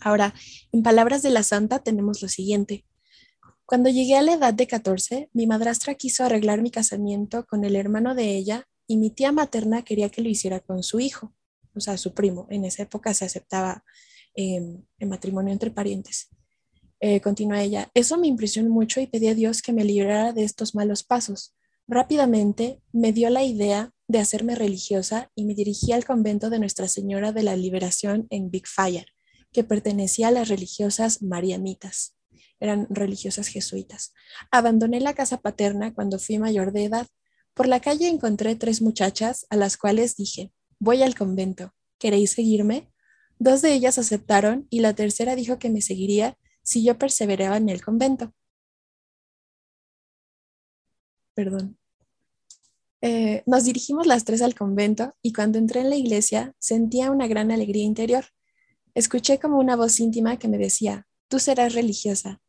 Ahora, 0.00 0.32
en 0.72 0.82
palabras 0.82 1.20
de 1.20 1.28
la 1.28 1.42
santa 1.42 1.80
tenemos 1.80 2.22
lo 2.22 2.28
siguiente. 2.28 2.86
Cuando 3.66 3.88
llegué 3.88 4.16
a 4.16 4.22
la 4.22 4.34
edad 4.34 4.52
de 4.52 4.66
14, 4.66 5.30
mi 5.32 5.46
madrastra 5.46 5.94
quiso 5.94 6.22
arreglar 6.22 6.60
mi 6.60 6.70
casamiento 6.70 7.46
con 7.46 7.64
el 7.64 7.76
hermano 7.76 8.14
de 8.14 8.36
ella 8.36 8.68
y 8.86 8.98
mi 8.98 9.08
tía 9.08 9.32
materna 9.32 9.82
quería 9.82 10.10
que 10.10 10.20
lo 10.20 10.28
hiciera 10.28 10.60
con 10.60 10.82
su 10.82 11.00
hijo, 11.00 11.32
o 11.74 11.80
sea, 11.80 11.96
su 11.96 12.12
primo. 12.12 12.46
En 12.50 12.66
esa 12.66 12.82
época 12.82 13.14
se 13.14 13.24
aceptaba 13.24 13.82
em, 14.34 14.82
el 14.98 15.08
matrimonio 15.08 15.50
entre 15.50 15.70
parientes. 15.70 16.28
Eh, 17.00 17.22
continúa 17.22 17.62
ella, 17.62 17.90
eso 17.94 18.18
me 18.18 18.26
impresionó 18.26 18.68
mucho 18.68 19.00
y 19.00 19.06
pedí 19.06 19.28
a 19.28 19.34
Dios 19.34 19.62
que 19.62 19.72
me 19.72 19.84
librara 19.84 20.34
de 20.34 20.44
estos 20.44 20.74
malos 20.74 21.02
pasos. 21.02 21.54
Rápidamente 21.88 22.82
me 22.92 23.12
dio 23.12 23.30
la 23.30 23.44
idea 23.44 23.92
de 24.08 24.18
hacerme 24.18 24.56
religiosa 24.56 25.30
y 25.34 25.46
me 25.46 25.54
dirigí 25.54 25.92
al 25.92 26.04
convento 26.04 26.50
de 26.50 26.58
Nuestra 26.58 26.86
Señora 26.86 27.32
de 27.32 27.42
la 27.42 27.56
Liberación 27.56 28.26
en 28.28 28.50
Big 28.50 28.66
Fire, 28.66 29.06
que 29.52 29.64
pertenecía 29.64 30.28
a 30.28 30.32
las 30.32 30.48
religiosas 30.48 31.22
marianitas 31.22 32.14
eran 32.60 32.86
religiosas 32.90 33.48
jesuitas. 33.48 34.14
Abandoné 34.50 35.00
la 35.00 35.14
casa 35.14 35.40
paterna 35.40 35.92
cuando 35.94 36.18
fui 36.18 36.38
mayor 36.38 36.72
de 36.72 36.84
edad. 36.84 37.06
Por 37.54 37.68
la 37.68 37.80
calle 37.80 38.08
encontré 38.08 38.56
tres 38.56 38.82
muchachas 38.82 39.46
a 39.50 39.56
las 39.56 39.76
cuales 39.76 40.16
dije, 40.16 40.52
voy 40.78 41.02
al 41.02 41.14
convento, 41.14 41.72
¿queréis 41.98 42.32
seguirme? 42.32 42.90
Dos 43.38 43.62
de 43.62 43.72
ellas 43.74 43.98
aceptaron 43.98 44.66
y 44.70 44.80
la 44.80 44.94
tercera 44.94 45.36
dijo 45.36 45.58
que 45.58 45.70
me 45.70 45.80
seguiría 45.80 46.38
si 46.62 46.84
yo 46.84 46.98
perseveraba 46.98 47.56
en 47.56 47.68
el 47.68 47.82
convento. 47.82 48.32
Perdón. 51.34 51.78
Eh, 53.00 53.42
nos 53.44 53.64
dirigimos 53.64 54.06
las 54.06 54.24
tres 54.24 54.40
al 54.40 54.54
convento 54.54 55.14
y 55.20 55.32
cuando 55.32 55.58
entré 55.58 55.80
en 55.80 55.90
la 55.90 55.96
iglesia 55.96 56.54
sentía 56.58 57.10
una 57.10 57.26
gran 57.26 57.50
alegría 57.50 57.84
interior. 57.84 58.24
Escuché 58.94 59.38
como 59.38 59.58
una 59.58 59.76
voz 59.76 60.00
íntima 60.00 60.38
que 60.38 60.48
me 60.48 60.56
decía, 60.56 61.06
tú 61.28 61.38
serás 61.38 61.74
religiosa, 61.74 62.40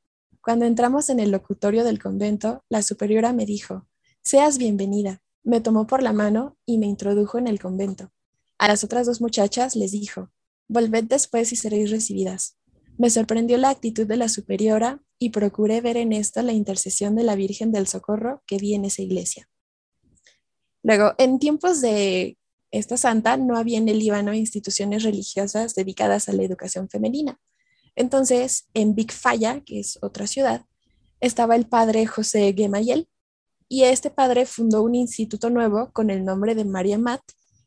Cuando 0.45 0.65
entramos 0.65 1.09
en 1.09 1.19
el 1.19 1.31
locutorio 1.31 1.83
del 1.83 1.97
convento, 1.97 2.63
la 2.69 2.83
superiora 2.83 3.33
me 3.33 3.47
dijo, 3.47 3.87
Seas 4.21 4.59
bienvenida. 4.59 5.23
Me 5.43 5.59
tomó 5.59 5.87
por 5.87 6.03
la 6.03 6.13
mano 6.13 6.55
y 6.67 6.77
me 6.77 6.85
introdujo 6.85 7.39
en 7.39 7.47
el 7.47 7.59
convento. 7.59 8.11
A 8.59 8.67
las 8.67 8.83
otras 8.83 9.07
dos 9.07 9.21
muchachas 9.21 9.75
les 9.75 9.93
dijo, 9.93 10.29
Volved 10.67 11.05
después 11.05 11.51
y 11.51 11.55
seréis 11.55 11.89
recibidas. 11.89 12.59
Me 12.95 13.09
sorprendió 13.09 13.57
la 13.57 13.71
actitud 13.71 14.05
de 14.05 14.17
la 14.17 14.29
superiora 14.29 15.01
y 15.17 15.31
procuré 15.31 15.81
ver 15.81 15.97
en 15.97 16.13
esto 16.13 16.43
la 16.43 16.53
intercesión 16.53 17.15
de 17.15 17.23
la 17.23 17.35
Virgen 17.35 17.71
del 17.71 17.87
Socorro 17.87 18.43
que 18.45 18.59
vi 18.59 18.75
en 18.75 18.85
esa 18.85 19.01
iglesia. 19.01 19.49
Luego, 20.83 21.13
en 21.17 21.39
tiempos 21.39 21.81
de 21.81 22.37
esta 22.69 22.97
santa, 22.97 23.37
no 23.37 23.57
había 23.57 23.79
en 23.79 23.89
el 23.89 23.97
Líbano 23.97 24.31
instituciones 24.35 25.01
religiosas 25.01 25.73
dedicadas 25.73 26.29
a 26.29 26.33
la 26.33 26.43
educación 26.43 26.87
femenina. 26.87 27.39
Entonces, 27.95 28.67
en 28.73 28.95
Big 28.95 29.11
Faya, 29.11 29.61
que 29.61 29.79
es 29.79 29.97
otra 30.01 30.27
ciudad, 30.27 30.65
estaba 31.19 31.55
el 31.55 31.67
padre 31.67 32.05
José 32.05 32.53
Gemayel, 32.55 33.07
y 33.67 33.83
este 33.83 34.11
padre 34.11 34.45
fundó 34.45 34.83
un 34.83 34.95
instituto 34.95 35.49
nuevo 35.49 35.91
con 35.91 36.09
el 36.09 36.23
nombre 36.23 36.55
de 36.55 36.65
María 36.65 36.97
Mat, 36.97 37.21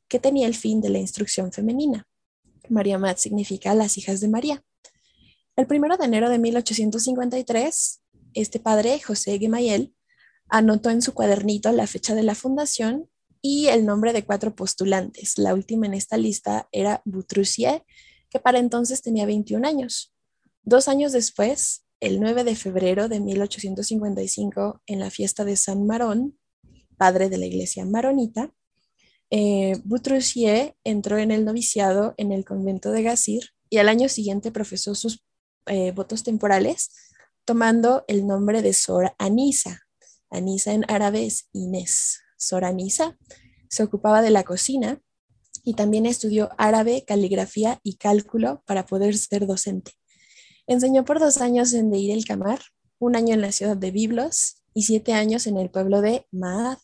que 0.07 0.19
tenía 0.19 0.47
el 0.47 0.55
fin 0.55 0.81
de 0.81 0.91
la 0.91 0.99
instrucción 0.99 1.53
femenina. 1.53 2.07
María 2.69 2.99
Mat 2.99 3.19
significa 3.19 3.75
las 3.75 3.99
hijas 3.99 4.21
de 4.21 4.29
María. 4.29 4.63
El 5.57 5.67
primero 5.67 5.97
de 5.97 6.05
enero 6.05 6.31
de 6.31 6.39
1853, 6.39 8.01
este 8.35 8.61
padre, 8.61 9.01
José 9.01 9.39
Gemayel, 9.39 9.95
anotó 10.49 10.91
en 10.91 11.03
su 11.03 11.15
cuadernito 11.15 11.73
la 11.73 11.87
fecha 11.87 12.15
de 12.15 12.23
la 12.23 12.35
fundación 12.35 13.11
y 13.43 13.67
el 13.67 13.85
nombre 13.85 14.13
de 14.13 14.25
cuatro 14.25 14.55
postulantes. 14.55 15.39
La 15.39 15.55
última 15.55 15.87
en 15.87 15.95
esta 15.95 16.17
lista 16.17 16.69
era 16.73 17.03
Boutroussier, 17.05 17.85
que 18.31 18.39
para 18.39 18.59
entonces 18.59 19.03
tenía 19.03 19.27
21 19.27 19.67
años. 19.67 20.15
Dos 20.69 20.87
años 20.87 21.13
después, 21.13 21.87
el 21.99 22.21
9 22.21 22.45
de 22.45 22.55
febrero 22.55 23.09
de 23.09 23.21
1855, 23.21 24.83
en 24.85 25.01
la 25.01 25.11
fiesta 25.11 25.47
de 25.47 25.57
San 25.57 25.87
Marón, 25.87 26.39
padre 26.99 27.31
de 27.31 27.39
la 27.39 27.47
iglesia 27.47 27.87
maronita, 27.87 28.53
eh, 29.31 29.81
entró 30.85 31.17
en 31.17 31.31
el 31.31 31.47
noviciado 31.47 32.13
en 32.19 32.33
el 32.33 32.45
convento 32.45 32.91
de 32.91 33.03
Gazir 33.03 33.45
y 33.71 33.79
al 33.79 33.89
año 33.89 34.11
siguiente 34.11 34.53
profesó 34.53 34.95
sus 34.95 35.25
eh, 35.65 35.93
votos 35.93 36.23
temporales 36.23 36.91
tomando 37.47 38.05
el 38.07 38.27
nombre 38.27 38.61
de 38.61 38.75
Sor 38.75 39.15
Anisa. 39.17 39.87
Anisa 40.29 40.75
en 40.75 40.85
árabe 40.89 41.25
es 41.25 41.49
Inés. 41.55 42.21
Sor 42.37 42.67
Anisa 42.67 43.17
se 43.71 43.85
ocupaba 43.85 44.21
de 44.21 44.29
la 44.29 44.45
cocina 44.45 45.01
y 45.65 45.73
también 45.73 46.05
estudió 46.05 46.51
árabe, 46.59 47.05
caligrafía 47.07 47.81
y 47.83 47.97
cálculo 47.97 48.63
para 48.67 48.85
poder 48.85 49.17
ser 49.17 49.47
docente. 49.47 49.98
Enseñó 50.69 51.03
por 51.07 51.19
dos 51.19 51.39
años 51.39 51.73
en 51.73 51.91
Deir 51.91 52.11
el 52.11 52.27
Camar, 52.27 52.61
un 52.99 53.17
año 53.17 53.33
en 53.33 53.41
la 53.41 53.53
ciudad 53.53 53.75
de 53.75 53.91
Biblos 53.91 54.63
y 54.75 54.83
siete 54.83 55.15
años 55.15 55.47
en 55.47 55.57
el 55.57 55.71
pueblo 55.71 56.03
de 56.03 56.27
Maad. 56.31 56.77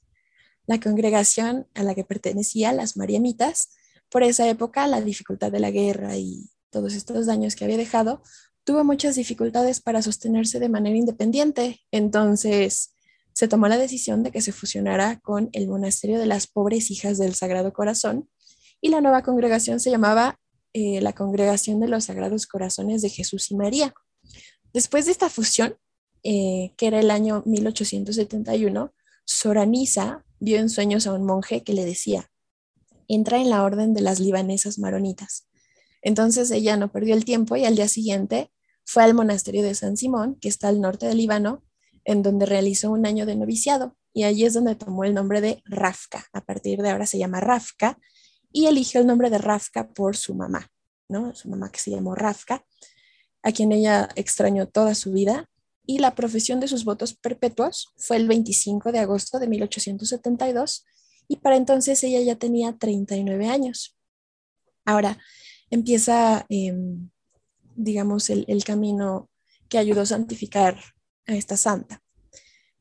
La 0.67 0.81
congregación 0.81 1.69
a 1.75 1.83
la 1.83 1.95
que 1.95 2.03
pertenecía, 2.03 2.73
las 2.73 2.97
Mariamitas, 2.97 3.75
por 4.09 4.23
esa 4.23 4.49
época 4.49 4.87
la 4.87 5.03
dificultad 5.03 5.53
de 5.53 5.61
la 5.61 5.71
guerra 5.71 6.17
y 6.17 6.49
todos 6.71 6.95
estos 6.95 7.27
daños 7.27 7.57
que 7.57 7.65
había 7.65 7.77
dejado, 7.77 8.23
tuvo 8.65 8.85
muchas 8.85 9.17
dificultades 9.17 9.83
para 9.83 10.01
sostenerse 10.01 10.61
de 10.61 10.71
manera 10.71 10.97
independiente. 10.97 11.83
Entonces 11.91 12.95
se 13.35 13.49
tomó 13.49 13.69
la 13.69 13.77
decisión 13.77 14.23
de 14.23 14.31
que 14.31 14.41
se 14.41 14.53
fusionara 14.53 15.21
con 15.21 15.51
el 15.53 15.69
monasterio 15.69 16.19
de 16.19 16.27
las 16.27 16.47
pobres 16.47 16.91
hijas 16.91 17.19
del 17.19 17.35
Sagrado 17.35 17.75
Corazón 17.75 18.31
y 18.81 18.89
la 18.89 19.03
nueva 19.03 19.23
congregación 19.23 19.79
se 19.79 19.91
llamaba 19.91 20.41
eh, 20.75 21.01
la 21.01 21.13
Congregación 21.13 21.81
de 21.81 21.89
los 21.89 22.05
Sagrados 22.05 22.47
Corazones 22.47 23.01
de 23.01 23.09
Jesús 23.09 23.51
y 23.51 23.57
María. 23.57 23.95
Después 24.73 25.07
de 25.07 25.13
esta 25.13 25.31
fusión, 25.31 25.77
eh, 26.25 26.73
que 26.77 26.89
era 26.89 27.01
el 27.01 27.11
año 27.11 27.43
1871, 27.47 28.93
Soranisa 29.25 30.25
vio 30.41 30.59
en 30.59 30.69
sueños 30.69 31.07
a 31.07 31.13
un 31.13 31.25
monje 31.25 31.63
que 31.63 31.75
le 31.75 31.85
decía, 31.85 32.31
entra 33.09 33.41
en 33.41 33.51
la 33.51 33.63
orden 33.63 33.95
de 33.95 34.01
las 34.01 34.21
libanesas 34.21 34.79
maronitas. 34.79 35.47
Entonces 36.03 36.51
ella 36.51 36.77
no 36.77 36.91
perdió 36.91 37.15
el 37.15 37.25
tiempo 37.25 37.57
y 37.57 37.65
al 37.65 37.77
día 37.77 37.89
siguiente 37.89 38.51
fue 38.85 39.05
al 39.05 39.15
monasterio 39.15 39.63
de 39.63 39.75
San 39.75 39.97
Simón, 39.97 40.37
que 40.41 40.49
está 40.49 40.69
al 40.69 40.81
norte 40.81 41.07
del 41.07 41.19
Líbano, 41.19 41.63
en 42.05 42.23
donde 42.23 42.47
realizó 42.47 42.91
un 42.91 43.07
año 43.07 43.27
de 43.27 43.37
noviciado 43.37 43.97
y 44.13 44.25
allí 44.25 44.45
es 44.45 44.55
donde 44.55 44.75
tomó 44.75 45.05
el 45.05 45.15
nombre 45.15 45.41
de 45.41 45.63
Rafka. 45.65 46.27
A 46.33 46.41
partir 46.41 46.83
de 46.83 46.91
ahora 46.91 47.07
se 47.07 47.19
llama 47.19 47.41
Rafka 47.41 47.99
y 48.55 48.67
eligió 48.67 49.01
el 49.01 49.07
nombre 49.09 49.31
de 49.31 49.39
Rafka 49.39 49.89
por 49.89 50.17
su 50.17 50.33
mamá, 50.35 50.71
¿no? 51.09 51.35
Su 51.35 51.49
mamá 51.49 51.73
que 51.73 51.81
se 51.81 51.91
llamó 51.91 52.15
Rafka, 52.15 52.65
a 53.43 53.51
quien 53.51 53.73
ella 53.73 54.09
extrañó 54.15 54.69
toda 54.69 54.95
su 54.95 55.11
vida 55.13 55.51
y 55.85 55.99
la 55.99 56.15
profesión 56.15 56.61
de 56.61 56.69
sus 56.69 56.85
votos 56.85 57.15
perpetuos 57.15 57.93
fue 57.97 58.17
el 58.17 58.29
25 58.29 58.93
de 58.93 59.01
agosto 59.01 59.41
de 59.41 59.49
1872 59.49 60.87
y 61.27 61.39
para 61.39 61.57
entonces 61.57 62.03
ella 62.05 62.21
ya 62.21 62.37
tenía 62.37 62.79
39 62.79 63.49
años. 63.49 63.99
Ahora 64.85 65.19
empieza, 65.69 66.47
em, 66.49 67.11
digamos, 67.75 68.31
el, 68.31 68.45
el 68.47 68.63
camino 68.63 69.29
que 69.69 69.79
ayudó 69.79 70.03
a 70.03 70.07
santificar 70.07 70.79
a 71.27 71.35
esta 71.35 71.57
santa. 71.57 72.05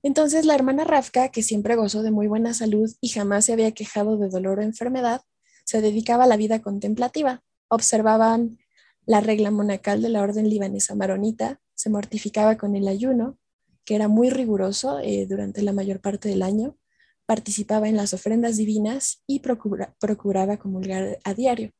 Entonces 0.03 0.45
la 0.45 0.53
hermana 0.53 0.83
Rafka, 0.83 1.29
que 1.29 1.41
siempre 1.41 1.75
gozó 1.75 2.03
de 2.03 2.11
muy 2.11 2.27
buena 2.27 2.53
salud 2.53 2.93
y 3.01 3.09
jamás 3.09 3.45
se 3.45 3.53
había 3.53 3.71
quejado 3.71 4.17
de 4.17 4.29
dolor 4.29 4.59
o 4.59 4.61
enfermedad, 4.61 5.23
se 5.63 5.81
dedicaba 5.81 6.25
a 6.25 6.27
la 6.27 6.37
vida 6.37 6.61
contemplativa. 6.61 7.43
Observaban 7.67 8.59
la 9.05 9.21
regla 9.21 9.51
monacal 9.51 10.01
de 10.01 10.09
la 10.09 10.21
orden 10.21 10.49
libanesa 10.49 10.95
maronita, 10.95 11.61
se 11.75 11.89
mortificaba 11.89 12.57
con 12.57 12.75
el 12.75 12.87
ayuno, 12.87 13.37
que 13.85 13.95
era 13.95 14.07
muy 14.07 14.29
riguroso 14.29 14.99
eh, 14.99 15.25
durante 15.27 15.61
la 15.61 15.73
mayor 15.73 15.99
parte 15.99 16.29
del 16.29 16.41
año, 16.41 16.77
participaba 17.25 17.89
en 17.89 17.97
las 17.97 18.13
ofrendas 18.13 18.57
divinas 18.57 19.23
y 19.27 19.39
procuraba 19.39 20.57
comulgar 20.57 21.19
a 21.23 21.33
diario. 21.33 21.71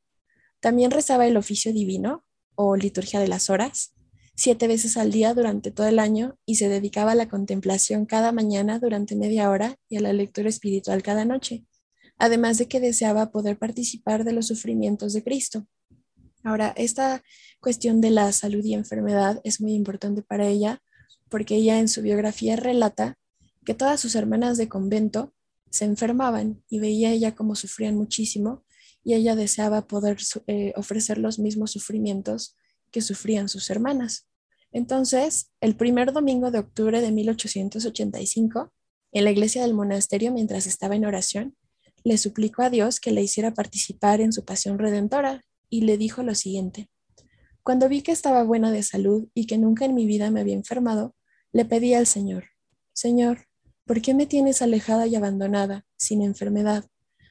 También 0.59 0.91
rezaba 0.91 1.27
el 1.27 1.37
oficio 1.37 1.73
divino 1.73 2.25
o 2.55 2.75
liturgia 2.75 3.19
de 3.19 3.27
las 3.27 3.49
horas, 3.49 3.93
siete 4.35 4.67
veces 4.67 4.97
al 4.97 5.11
día 5.11 5.33
durante 5.33 5.71
todo 5.71 5.87
el 5.87 5.99
año 5.99 6.37
y 6.45 6.55
se 6.55 6.69
dedicaba 6.69 7.11
a 7.11 7.15
la 7.15 7.29
contemplación 7.29 8.05
cada 8.05 8.31
mañana 8.31 8.79
durante 8.79 9.15
media 9.15 9.49
hora 9.49 9.75
y 9.89 9.97
a 9.97 10.01
la 10.01 10.13
lectura 10.13 10.49
espiritual 10.49 11.03
cada 11.03 11.25
noche, 11.25 11.65
además 12.17 12.57
de 12.57 12.67
que 12.67 12.79
deseaba 12.79 13.31
poder 13.31 13.57
participar 13.57 14.23
de 14.23 14.33
los 14.33 14.47
sufrimientos 14.47 15.13
de 15.13 15.23
Cristo. 15.23 15.67
Ahora, 16.43 16.73
esta 16.75 17.23
cuestión 17.59 18.01
de 18.01 18.11
la 18.11 18.31
salud 18.31 18.63
y 18.63 18.73
enfermedad 18.73 19.39
es 19.43 19.61
muy 19.61 19.73
importante 19.73 20.21
para 20.21 20.47
ella 20.47 20.81
porque 21.29 21.55
ella 21.55 21.79
en 21.79 21.87
su 21.87 22.01
biografía 22.01 22.55
relata 22.55 23.17
que 23.65 23.73
todas 23.73 23.99
sus 23.99 24.15
hermanas 24.15 24.57
de 24.57 24.67
convento 24.67 25.33
se 25.69 25.85
enfermaban 25.85 26.63
y 26.69 26.79
veía 26.79 27.11
ella 27.11 27.33
cómo 27.33 27.55
sufrían 27.55 27.95
muchísimo 27.95 28.63
y 29.03 29.15
ella 29.15 29.35
deseaba 29.35 29.87
poder 29.87 30.17
eh, 30.47 30.73
ofrecer 30.75 31.17
los 31.17 31.39
mismos 31.39 31.71
sufrimientos 31.71 32.55
que 32.91 33.01
sufrían 33.01 33.49
sus 33.49 33.69
hermanas. 33.69 34.27
Entonces, 34.71 35.51
el 35.61 35.75
primer 35.75 36.13
domingo 36.13 36.51
de 36.51 36.59
octubre 36.59 37.01
de 37.01 37.11
1885, 37.11 38.73
en 39.11 39.23
la 39.23 39.31
iglesia 39.31 39.61
del 39.61 39.73
monasterio, 39.73 40.31
mientras 40.31 40.67
estaba 40.67 40.95
en 40.95 41.05
oración, 41.05 41.55
le 42.03 42.17
suplicó 42.17 42.63
a 42.63 42.69
Dios 42.69 42.99
que 42.99 43.11
le 43.11 43.21
hiciera 43.21 43.53
participar 43.53 44.21
en 44.21 44.33
su 44.33 44.45
pasión 44.45 44.79
redentora 44.79 45.43
y 45.69 45.81
le 45.81 45.97
dijo 45.97 46.23
lo 46.23 46.35
siguiente. 46.35 46.89
Cuando 47.63 47.87
vi 47.89 48.01
que 48.01 48.11
estaba 48.11 48.43
buena 48.43 48.71
de 48.71 48.83
salud 48.83 49.27
y 49.33 49.45
que 49.45 49.57
nunca 49.57 49.85
en 49.85 49.95
mi 49.95 50.05
vida 50.05 50.31
me 50.31 50.41
había 50.41 50.55
enfermado, 50.55 51.15
le 51.51 51.65
pedí 51.65 51.93
al 51.93 52.07
Señor, 52.07 52.45
Señor, 52.93 53.47
¿por 53.85 54.01
qué 54.01 54.13
me 54.13 54.25
tienes 54.25 54.61
alejada 54.61 55.07
y 55.07 55.15
abandonada, 55.15 55.85
sin 55.97 56.21
enfermedad? 56.21 56.85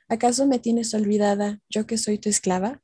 ¿Acaso 0.09 0.47
me 0.47 0.59
tienes 0.59 0.95
olvidada, 0.95 1.61
yo 1.69 1.87
que 1.87 1.99
soy 1.99 2.19
tu 2.19 2.29
esclava? 2.29 2.83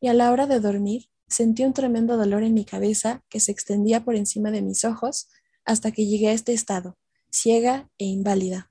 Y 0.00 0.08
a 0.08 0.14
la 0.14 0.32
hora 0.32 0.46
de 0.46 0.60
dormir, 0.60 1.10
Sentí 1.30 1.64
un 1.64 1.72
tremendo 1.72 2.16
dolor 2.16 2.42
en 2.42 2.54
mi 2.54 2.64
cabeza 2.64 3.22
que 3.28 3.38
se 3.38 3.52
extendía 3.52 4.04
por 4.04 4.16
encima 4.16 4.50
de 4.50 4.62
mis 4.62 4.84
ojos 4.84 5.28
hasta 5.64 5.92
que 5.92 6.04
llegué 6.04 6.28
a 6.28 6.32
este 6.32 6.52
estado, 6.52 6.98
ciega 7.30 7.88
e 7.98 8.04
inválida. 8.04 8.69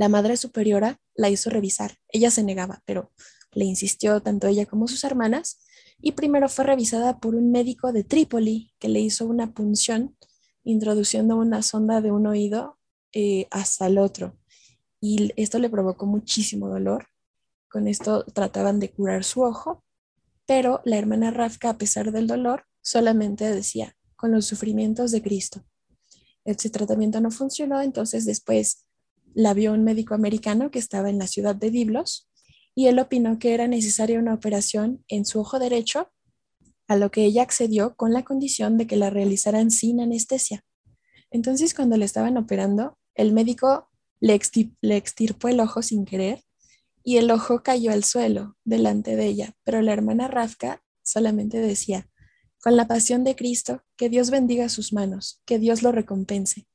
La 0.00 0.08
madre 0.08 0.38
superiora 0.38 0.98
la 1.14 1.28
hizo 1.28 1.50
revisar. 1.50 1.98
Ella 2.08 2.30
se 2.30 2.42
negaba, 2.42 2.82
pero 2.86 3.12
le 3.52 3.66
insistió 3.66 4.22
tanto 4.22 4.46
ella 4.46 4.64
como 4.64 4.88
sus 4.88 5.04
hermanas 5.04 5.58
y 6.00 6.12
primero 6.12 6.48
fue 6.48 6.64
revisada 6.64 7.20
por 7.20 7.34
un 7.34 7.52
médico 7.52 7.92
de 7.92 8.02
Trípoli 8.02 8.72
que 8.78 8.88
le 8.88 9.00
hizo 9.00 9.26
una 9.26 9.52
punción 9.52 10.16
introduciendo 10.64 11.36
una 11.36 11.60
sonda 11.60 12.00
de 12.00 12.12
un 12.12 12.26
oído 12.26 12.78
eh, 13.12 13.46
hasta 13.50 13.88
el 13.88 13.98
otro. 13.98 14.38
Y 15.02 15.34
esto 15.36 15.58
le 15.58 15.68
provocó 15.68 16.06
muchísimo 16.06 16.70
dolor. 16.70 17.08
Con 17.68 17.86
esto 17.86 18.24
trataban 18.24 18.80
de 18.80 18.90
curar 18.90 19.22
su 19.22 19.42
ojo, 19.42 19.84
pero 20.46 20.80
la 20.86 20.96
hermana 20.96 21.30
Rafka, 21.30 21.68
a 21.68 21.76
pesar 21.76 22.10
del 22.10 22.26
dolor, 22.26 22.64
solamente 22.80 23.44
decía, 23.44 23.94
con 24.16 24.32
los 24.32 24.46
sufrimientos 24.46 25.10
de 25.10 25.20
Cristo. 25.20 25.62
Ese 26.46 26.70
tratamiento 26.70 27.20
no 27.20 27.30
funcionó, 27.30 27.82
entonces 27.82 28.24
después 28.24 28.86
la 29.34 29.54
vio 29.54 29.72
un 29.72 29.84
médico 29.84 30.14
americano 30.14 30.70
que 30.70 30.78
estaba 30.78 31.10
en 31.10 31.18
la 31.18 31.26
ciudad 31.26 31.54
de 31.54 31.70
Biblos 31.70 32.28
y 32.74 32.86
él 32.86 32.98
opinó 32.98 33.38
que 33.38 33.54
era 33.54 33.68
necesaria 33.68 34.18
una 34.18 34.34
operación 34.34 35.04
en 35.08 35.24
su 35.24 35.40
ojo 35.40 35.58
derecho, 35.58 36.10
a 36.88 36.96
lo 36.96 37.10
que 37.10 37.24
ella 37.24 37.42
accedió 37.42 37.94
con 37.94 38.12
la 38.12 38.24
condición 38.24 38.78
de 38.78 38.86
que 38.86 38.96
la 38.96 39.10
realizaran 39.10 39.70
sin 39.70 40.00
anestesia. 40.00 40.64
Entonces, 41.30 41.74
cuando 41.74 41.96
le 41.96 42.04
estaban 42.04 42.36
operando, 42.36 42.98
el 43.14 43.32
médico 43.32 43.88
le, 44.20 44.34
extirpó 44.34 45.48
el 45.48 45.60
ojo 45.60 45.82
sin 45.82 46.04
querer 46.04 46.42
y 47.02 47.16
el 47.16 47.30
ojo 47.30 47.62
cayó 47.62 47.92
al 47.92 48.04
suelo 48.04 48.56
delante 48.64 49.16
de 49.16 49.26
ella, 49.26 49.56
pero 49.64 49.82
la 49.82 49.92
hermana 49.92 50.28
Rafka 50.28 50.82
solamente 51.02 51.58
decía, 51.58 52.08
con 52.62 52.76
la 52.76 52.86
pasión 52.86 53.24
de 53.24 53.36
Cristo, 53.36 53.82
que 53.96 54.08
Dios 54.08 54.30
bendiga 54.30 54.68
sus 54.68 54.92
manos, 54.92 55.40
que 55.46 55.58
Dios 55.58 55.82
lo 55.82 55.92
recompense. 55.92 56.66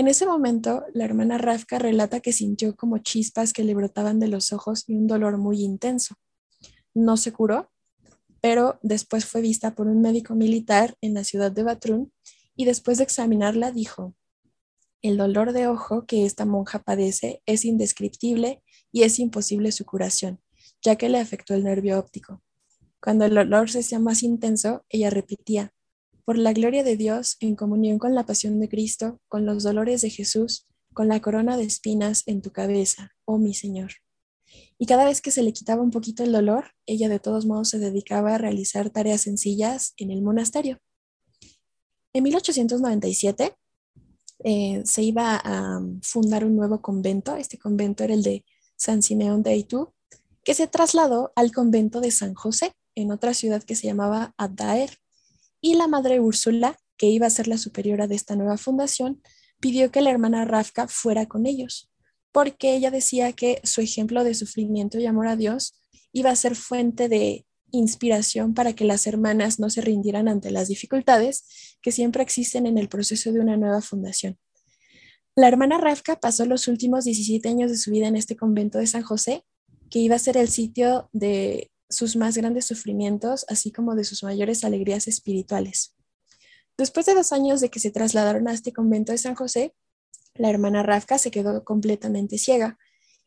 En 0.00 0.08
ese 0.08 0.24
momento, 0.24 0.82
la 0.94 1.04
hermana 1.04 1.36
Rafka 1.36 1.78
relata 1.78 2.20
que 2.20 2.32
sintió 2.32 2.74
como 2.74 2.96
chispas 2.96 3.52
que 3.52 3.64
le 3.64 3.74
brotaban 3.74 4.18
de 4.18 4.28
los 4.28 4.50
ojos 4.50 4.84
y 4.86 4.94
un 4.94 5.06
dolor 5.06 5.36
muy 5.36 5.62
intenso. 5.62 6.14
No 6.94 7.18
se 7.18 7.34
curó, 7.34 7.70
pero 8.40 8.78
después 8.82 9.26
fue 9.26 9.42
vista 9.42 9.74
por 9.74 9.88
un 9.88 10.00
médico 10.00 10.34
militar 10.34 10.96
en 11.02 11.12
la 11.12 11.22
ciudad 11.22 11.52
de 11.52 11.64
Batrún 11.64 12.14
y 12.56 12.64
después 12.64 12.96
de 12.96 13.04
examinarla 13.04 13.72
dijo, 13.72 14.14
el 15.02 15.18
dolor 15.18 15.52
de 15.52 15.66
ojo 15.66 16.06
que 16.06 16.24
esta 16.24 16.46
monja 16.46 16.78
padece 16.78 17.42
es 17.44 17.66
indescriptible 17.66 18.62
y 18.92 19.02
es 19.02 19.18
imposible 19.18 19.70
su 19.70 19.84
curación, 19.84 20.40
ya 20.80 20.96
que 20.96 21.10
le 21.10 21.18
afectó 21.18 21.52
el 21.52 21.64
nervio 21.64 21.98
óptico. 21.98 22.42
Cuando 23.02 23.26
el 23.26 23.34
dolor 23.34 23.68
se 23.68 23.80
hacía 23.80 23.98
más 23.98 24.22
intenso, 24.22 24.82
ella 24.88 25.10
repetía, 25.10 25.74
por 26.30 26.38
la 26.38 26.52
gloria 26.52 26.84
de 26.84 26.96
Dios, 26.96 27.36
en 27.40 27.56
comunión 27.56 27.98
con 27.98 28.14
la 28.14 28.24
pasión 28.24 28.60
de 28.60 28.68
Cristo, 28.68 29.20
con 29.26 29.46
los 29.46 29.64
dolores 29.64 30.00
de 30.00 30.10
Jesús, 30.10 30.68
con 30.94 31.08
la 31.08 31.20
corona 31.20 31.56
de 31.56 31.64
espinas 31.64 32.22
en 32.26 32.40
tu 32.40 32.52
cabeza, 32.52 33.10
oh 33.24 33.36
mi 33.36 33.52
Señor. 33.52 33.94
Y 34.78 34.86
cada 34.86 35.04
vez 35.04 35.20
que 35.20 35.32
se 35.32 35.42
le 35.42 35.52
quitaba 35.52 35.82
un 35.82 35.90
poquito 35.90 36.22
el 36.22 36.30
dolor, 36.30 36.66
ella 36.86 37.08
de 37.08 37.18
todos 37.18 37.46
modos 37.46 37.70
se 37.70 37.80
dedicaba 37.80 38.36
a 38.36 38.38
realizar 38.38 38.90
tareas 38.90 39.22
sencillas 39.22 39.92
en 39.96 40.12
el 40.12 40.22
monasterio. 40.22 40.78
En 42.12 42.22
1897 42.22 43.56
eh, 44.44 44.82
se 44.84 45.02
iba 45.02 45.34
a 45.34 45.80
fundar 46.00 46.44
un 46.44 46.54
nuevo 46.54 46.80
convento. 46.80 47.34
Este 47.34 47.58
convento 47.58 48.04
era 48.04 48.14
el 48.14 48.22
de 48.22 48.44
San 48.76 49.02
Simeón 49.02 49.42
de 49.42 49.50
Aitú, 49.50 49.92
que 50.44 50.54
se 50.54 50.68
trasladó 50.68 51.32
al 51.34 51.50
convento 51.50 52.00
de 52.00 52.12
San 52.12 52.34
José, 52.34 52.72
en 52.94 53.10
otra 53.10 53.34
ciudad 53.34 53.64
que 53.64 53.74
se 53.74 53.88
llamaba 53.88 54.32
Adaer. 54.36 54.96
Y 55.60 55.74
la 55.74 55.88
madre 55.88 56.20
Úrsula, 56.20 56.76
que 56.96 57.06
iba 57.06 57.26
a 57.26 57.30
ser 57.30 57.48
la 57.48 57.58
superiora 57.58 58.06
de 58.06 58.14
esta 58.14 58.36
nueva 58.36 58.56
fundación, 58.56 59.22
pidió 59.60 59.90
que 59.90 60.00
la 60.00 60.10
hermana 60.10 60.44
Rafka 60.44 60.88
fuera 60.88 61.26
con 61.26 61.46
ellos, 61.46 61.90
porque 62.32 62.74
ella 62.74 62.90
decía 62.90 63.32
que 63.32 63.60
su 63.64 63.80
ejemplo 63.80 64.24
de 64.24 64.34
sufrimiento 64.34 64.98
y 64.98 65.06
amor 65.06 65.28
a 65.28 65.36
Dios 65.36 65.74
iba 66.12 66.30
a 66.30 66.36
ser 66.36 66.56
fuente 66.56 67.08
de 67.08 67.46
inspiración 67.72 68.54
para 68.54 68.72
que 68.72 68.84
las 68.84 69.06
hermanas 69.06 69.60
no 69.60 69.70
se 69.70 69.80
rindieran 69.80 70.28
ante 70.28 70.50
las 70.50 70.68
dificultades 70.68 71.76
que 71.82 71.92
siempre 71.92 72.22
existen 72.22 72.66
en 72.66 72.78
el 72.78 72.88
proceso 72.88 73.32
de 73.32 73.40
una 73.40 73.56
nueva 73.56 73.80
fundación. 73.80 74.38
La 75.36 75.48
hermana 75.48 75.78
Rafka 75.78 76.18
pasó 76.18 76.44
los 76.46 76.66
últimos 76.68 77.04
17 77.04 77.48
años 77.48 77.70
de 77.70 77.76
su 77.76 77.90
vida 77.90 78.08
en 78.08 78.16
este 78.16 78.36
convento 78.36 78.78
de 78.78 78.86
San 78.86 79.02
José, 79.02 79.44
que 79.88 79.98
iba 79.98 80.16
a 80.16 80.18
ser 80.18 80.36
el 80.36 80.48
sitio 80.48 81.08
de 81.12 81.69
sus 81.90 82.16
más 82.16 82.36
grandes 82.36 82.64
sufrimientos, 82.64 83.44
así 83.48 83.72
como 83.72 83.94
de 83.94 84.04
sus 84.04 84.22
mayores 84.22 84.64
alegrías 84.64 85.08
espirituales. 85.08 85.94
Después 86.78 87.04
de 87.04 87.14
dos 87.14 87.32
años 87.32 87.60
de 87.60 87.68
que 87.68 87.80
se 87.80 87.90
trasladaron 87.90 88.48
a 88.48 88.54
este 88.54 88.72
convento 88.72 89.12
de 89.12 89.18
San 89.18 89.34
José, 89.34 89.74
la 90.34 90.48
hermana 90.48 90.82
Rafka 90.82 91.18
se 91.18 91.30
quedó 91.30 91.64
completamente 91.64 92.38
ciega 92.38 92.78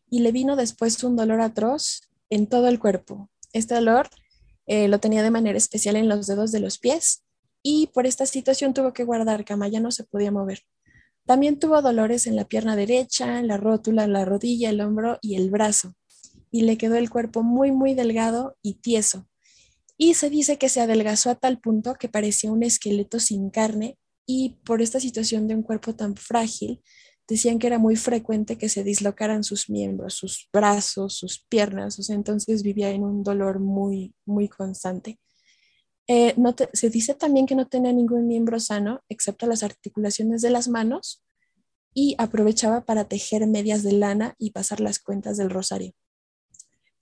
y 0.10 0.20
le 0.20 0.32
vino 0.32 0.56
después 0.56 1.04
un 1.04 1.16
dolor 1.16 1.42
atroz 1.42 2.02
en 2.30 2.48
todo 2.48 2.68
el 2.68 2.80
cuerpo. 2.80 3.30
Este 3.52 3.76
dolor 3.76 4.10
eh, 4.66 4.88
lo 4.88 5.00
tenía 5.00 5.22
de 5.22 5.30
manera 5.30 5.58
especial 5.58 5.96
en 5.98 6.10
los 6.10 6.26
dedos 6.26 6.52
de 6.52 6.60
los 6.60 6.80
pies 6.80 7.24
y 7.62 7.88
por 7.88 8.08
esta 8.08 8.26
situación 8.26 8.74
tuvo 8.74 8.94
que 8.94 9.04
guardar 9.04 9.46
cama, 9.46 9.68
ya 9.68 9.80
no 9.80 9.92
se 9.92 10.04
podía 10.04 10.32
mover. 10.32 10.64
También 11.26 11.60
tuvo 11.60 11.82
dolores 11.82 12.28
en 12.28 12.36
la 12.36 12.46
pierna 12.46 12.76
derecha, 12.76 13.40
en 13.40 13.48
la 13.48 13.58
rótula, 13.58 14.08
la 14.08 14.26
rodilla, 14.26 14.70
el 14.70 14.82
hombro 14.82 15.20
y 15.22 15.36
el 15.36 15.50
brazo. 15.50 15.96
Y 16.54 16.62
le 16.62 16.78
quedó 16.78 16.96
el 16.96 17.10
cuerpo 17.10 17.44
muy, 17.44 17.74
muy 17.74 17.96
delgado 17.96 18.56
y 18.62 18.76
tieso. 18.76 19.28
Y 19.98 20.14
se 20.14 20.30
dice 20.30 20.58
que 20.58 20.70
se 20.70 20.82
adelgazó 20.82 21.32
a 21.32 21.36
tal 21.36 21.60
punto 21.60 21.96
que 21.96 22.08
parecía 22.08 22.52
un 22.52 22.64
esqueleto 22.64 23.20
sin 23.20 23.50
carne 23.50 23.98
y 24.26 24.60
por 24.64 24.82
esta 24.82 25.00
situación 25.00 25.48
de 25.48 25.56
un 25.56 25.64
cuerpo 25.64 25.96
tan 25.96 26.16
frágil, 26.16 26.82
decían 27.28 27.60
que 27.60 27.68
era 27.68 27.80
muy 27.80 27.96
frecuente 27.96 28.58
que 28.58 28.70
se 28.70 28.84
dislocaran 28.84 29.44
sus 29.44 29.70
miembros, 29.70 30.14
sus 30.14 30.50
brazos, 30.54 31.16
sus 31.16 31.40
piernas, 31.50 31.98
o 31.98 32.14
entonces 32.14 32.64
vivía 32.64 32.92
en 32.92 33.04
un 33.04 33.24
dolor 33.24 33.60
muy, 33.60 34.14
muy 34.26 34.48
constante. 34.48 35.20
Eh, 36.08 36.36
se 36.74 36.90
dice 36.90 37.16
también 37.16 37.46
que 37.46 37.56
no 37.56 37.68
tenía 37.68 37.94
ningún 37.94 38.28
miembro 38.28 38.60
sano, 38.60 39.02
excepto 39.10 39.48
las 39.48 39.64
articulaciones 39.64 40.42
de 40.42 40.50
las 40.50 40.68
manos, 40.68 41.24
y 41.94 42.16
aprovechaba 42.18 42.86
para 42.86 43.06
tejer 43.06 43.48
medias 43.48 43.84
de 43.84 43.94
lana 43.94 44.36
y 44.38 44.52
pasar 44.52 44.80
las 44.80 45.00
cuentas 45.00 45.38
del 45.38 45.50
rosario. 45.50 45.94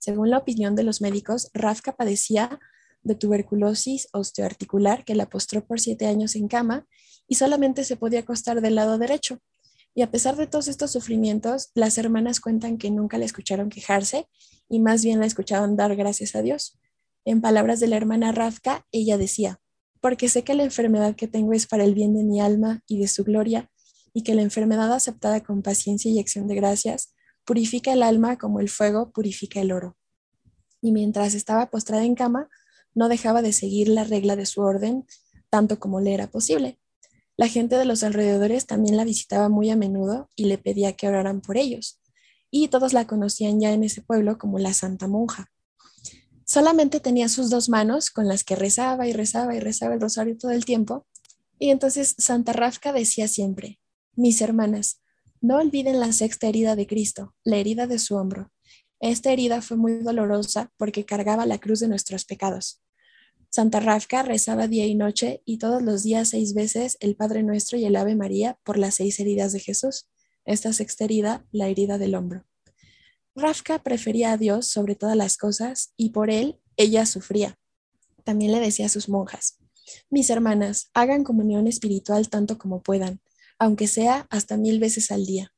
Según 0.02 0.30
la 0.30 0.38
opinión 0.38 0.74
de 0.74 0.82
los 0.82 1.00
médicos, 1.00 1.48
Rafka 1.54 1.92
padecía 1.92 2.58
de 3.04 3.14
tuberculosis 3.14 4.08
osteoarticular 4.12 5.04
que 5.04 5.14
la 5.14 5.30
postró 5.30 5.64
por 5.64 5.78
siete 5.78 6.08
años 6.08 6.34
en 6.34 6.48
cama 6.48 6.88
y 7.28 7.36
solamente 7.36 7.84
se 7.84 7.96
podía 7.96 8.18
acostar 8.18 8.60
del 8.60 8.74
lado 8.74 8.98
derecho, 8.98 9.38
y 9.94 10.02
a 10.02 10.10
pesar 10.10 10.34
de 10.34 10.48
todos 10.48 10.66
estos 10.66 10.90
sufrimientos, 10.90 11.70
las 11.74 11.98
hermanas 11.98 12.40
cuentan 12.40 12.78
que 12.78 12.90
nunca 12.90 13.16
la 13.16 13.26
escucharon 13.26 13.68
quejarse 13.68 14.26
y 14.68 14.80
más 14.80 15.04
bien 15.04 15.20
la 15.20 15.26
escucharon 15.26 15.76
dar 15.76 15.94
gracias 15.94 16.34
a 16.34 16.42
Dios. 16.42 16.80
En 17.24 17.40
palabras 17.40 17.78
de 17.78 17.86
la 17.86 17.96
hermana 17.96 18.32
Rafka, 18.32 18.84
ella 18.90 19.16
decía, 19.18 19.60
porque 20.00 20.28
sé 20.28 20.42
que 20.42 20.54
la 20.54 20.64
enfermedad 20.64 21.14
que 21.14 21.28
tengo 21.28 21.52
es 21.52 21.68
para 21.68 21.84
el 21.84 21.94
bien 21.94 22.12
de 22.12 22.24
mi 22.24 22.40
alma 22.40 22.82
y 22.88 22.98
de 22.98 23.06
su 23.06 23.22
gloria, 23.22 23.70
y 24.12 24.24
que 24.24 24.34
la 24.34 24.42
enfermedad 24.42 24.92
aceptada 24.92 25.44
con 25.44 25.62
paciencia 25.62 26.10
y 26.10 26.18
acción 26.18 26.48
de 26.48 26.56
gracias 26.56 27.11
purifica 27.44 27.92
el 27.92 28.02
alma 28.02 28.38
como 28.38 28.60
el 28.60 28.68
fuego 28.68 29.10
purifica 29.12 29.60
el 29.60 29.72
oro. 29.72 29.96
Y 30.80 30.92
mientras 30.92 31.34
estaba 31.34 31.70
postrada 31.70 32.04
en 32.04 32.14
cama, 32.14 32.48
no 32.94 33.08
dejaba 33.08 33.42
de 33.42 33.52
seguir 33.52 33.88
la 33.88 34.04
regla 34.04 34.36
de 34.36 34.46
su 34.46 34.60
orden, 34.60 35.06
tanto 35.50 35.78
como 35.78 36.00
le 36.00 36.14
era 36.14 36.30
posible. 36.30 36.78
La 37.36 37.48
gente 37.48 37.76
de 37.76 37.84
los 37.84 38.02
alrededores 38.02 38.66
también 38.66 38.96
la 38.96 39.04
visitaba 39.04 39.48
muy 39.48 39.70
a 39.70 39.76
menudo 39.76 40.30
y 40.36 40.44
le 40.44 40.58
pedía 40.58 40.94
que 40.94 41.08
oraran 41.08 41.40
por 41.40 41.56
ellos, 41.56 42.00
y 42.50 42.68
todos 42.68 42.92
la 42.92 43.06
conocían 43.06 43.60
ya 43.60 43.72
en 43.72 43.84
ese 43.84 44.02
pueblo 44.02 44.38
como 44.38 44.58
la 44.58 44.74
Santa 44.74 45.08
Monja. 45.08 45.50
Solamente 46.44 47.00
tenía 47.00 47.28
sus 47.28 47.48
dos 47.48 47.68
manos 47.68 48.10
con 48.10 48.28
las 48.28 48.44
que 48.44 48.56
rezaba 48.56 49.06
y 49.08 49.12
rezaba 49.12 49.54
y 49.54 49.60
rezaba 49.60 49.94
el 49.94 50.00
rosario 50.00 50.36
todo 50.36 50.50
el 50.50 50.64
tiempo, 50.64 51.06
y 51.58 51.70
entonces 51.70 52.14
Santa 52.18 52.52
Rafka 52.52 52.92
decía 52.92 53.28
siempre, 53.28 53.80
mis 54.14 54.40
hermanas, 54.40 55.01
no 55.42 55.58
olviden 55.58 55.98
la 55.98 56.12
sexta 56.12 56.46
herida 56.46 56.76
de 56.76 56.86
Cristo, 56.86 57.34
la 57.42 57.56
herida 57.56 57.88
de 57.88 57.98
su 57.98 58.14
hombro. 58.14 58.52
Esta 59.00 59.32
herida 59.32 59.60
fue 59.60 59.76
muy 59.76 59.98
dolorosa 59.98 60.72
porque 60.76 61.04
cargaba 61.04 61.46
la 61.46 61.58
cruz 61.58 61.80
de 61.80 61.88
nuestros 61.88 62.24
pecados. 62.24 62.80
Santa 63.50 63.80
Rafka 63.80 64.22
rezaba 64.22 64.68
día 64.68 64.86
y 64.86 64.94
noche 64.94 65.42
y 65.44 65.58
todos 65.58 65.82
los 65.82 66.04
días 66.04 66.28
seis 66.28 66.54
veces 66.54 66.96
el 67.00 67.16
Padre 67.16 67.42
Nuestro 67.42 67.76
y 67.76 67.84
el 67.84 67.96
Ave 67.96 68.14
María 68.14 68.56
por 68.62 68.78
las 68.78 68.94
seis 68.94 69.18
heridas 69.18 69.52
de 69.52 69.58
Jesús. 69.58 70.08
Esta 70.44 70.72
sexta 70.72 71.04
herida, 71.04 71.44
la 71.50 71.66
herida 71.66 71.98
del 71.98 72.14
hombro. 72.14 72.46
Rafka 73.34 73.82
prefería 73.82 74.32
a 74.32 74.36
Dios 74.36 74.68
sobre 74.68 74.94
todas 74.94 75.16
las 75.16 75.36
cosas 75.36 75.92
y 75.96 76.10
por 76.10 76.30
él 76.30 76.60
ella 76.76 77.04
sufría. 77.04 77.58
También 78.22 78.52
le 78.52 78.60
decía 78.60 78.86
a 78.86 78.90
sus 78.90 79.08
monjas, 79.08 79.58
mis 80.08 80.30
hermanas, 80.30 80.90
hagan 80.94 81.24
comunión 81.24 81.66
espiritual 81.66 82.28
tanto 82.28 82.58
como 82.58 82.80
puedan, 82.80 83.20
aunque 83.62 83.86
sea 83.86 84.26
hasta 84.28 84.56
mil 84.56 84.80
veces 84.80 85.12
al 85.12 85.24
día. 85.24 85.52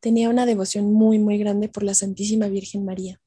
Tenía 0.00 0.30
una 0.30 0.46
devoción 0.46 0.92
muy, 0.92 1.20
muy 1.20 1.38
grande 1.38 1.68
por 1.68 1.84
la 1.84 1.94
Santísima 1.94 2.48
Virgen 2.48 2.84
María 2.84 3.20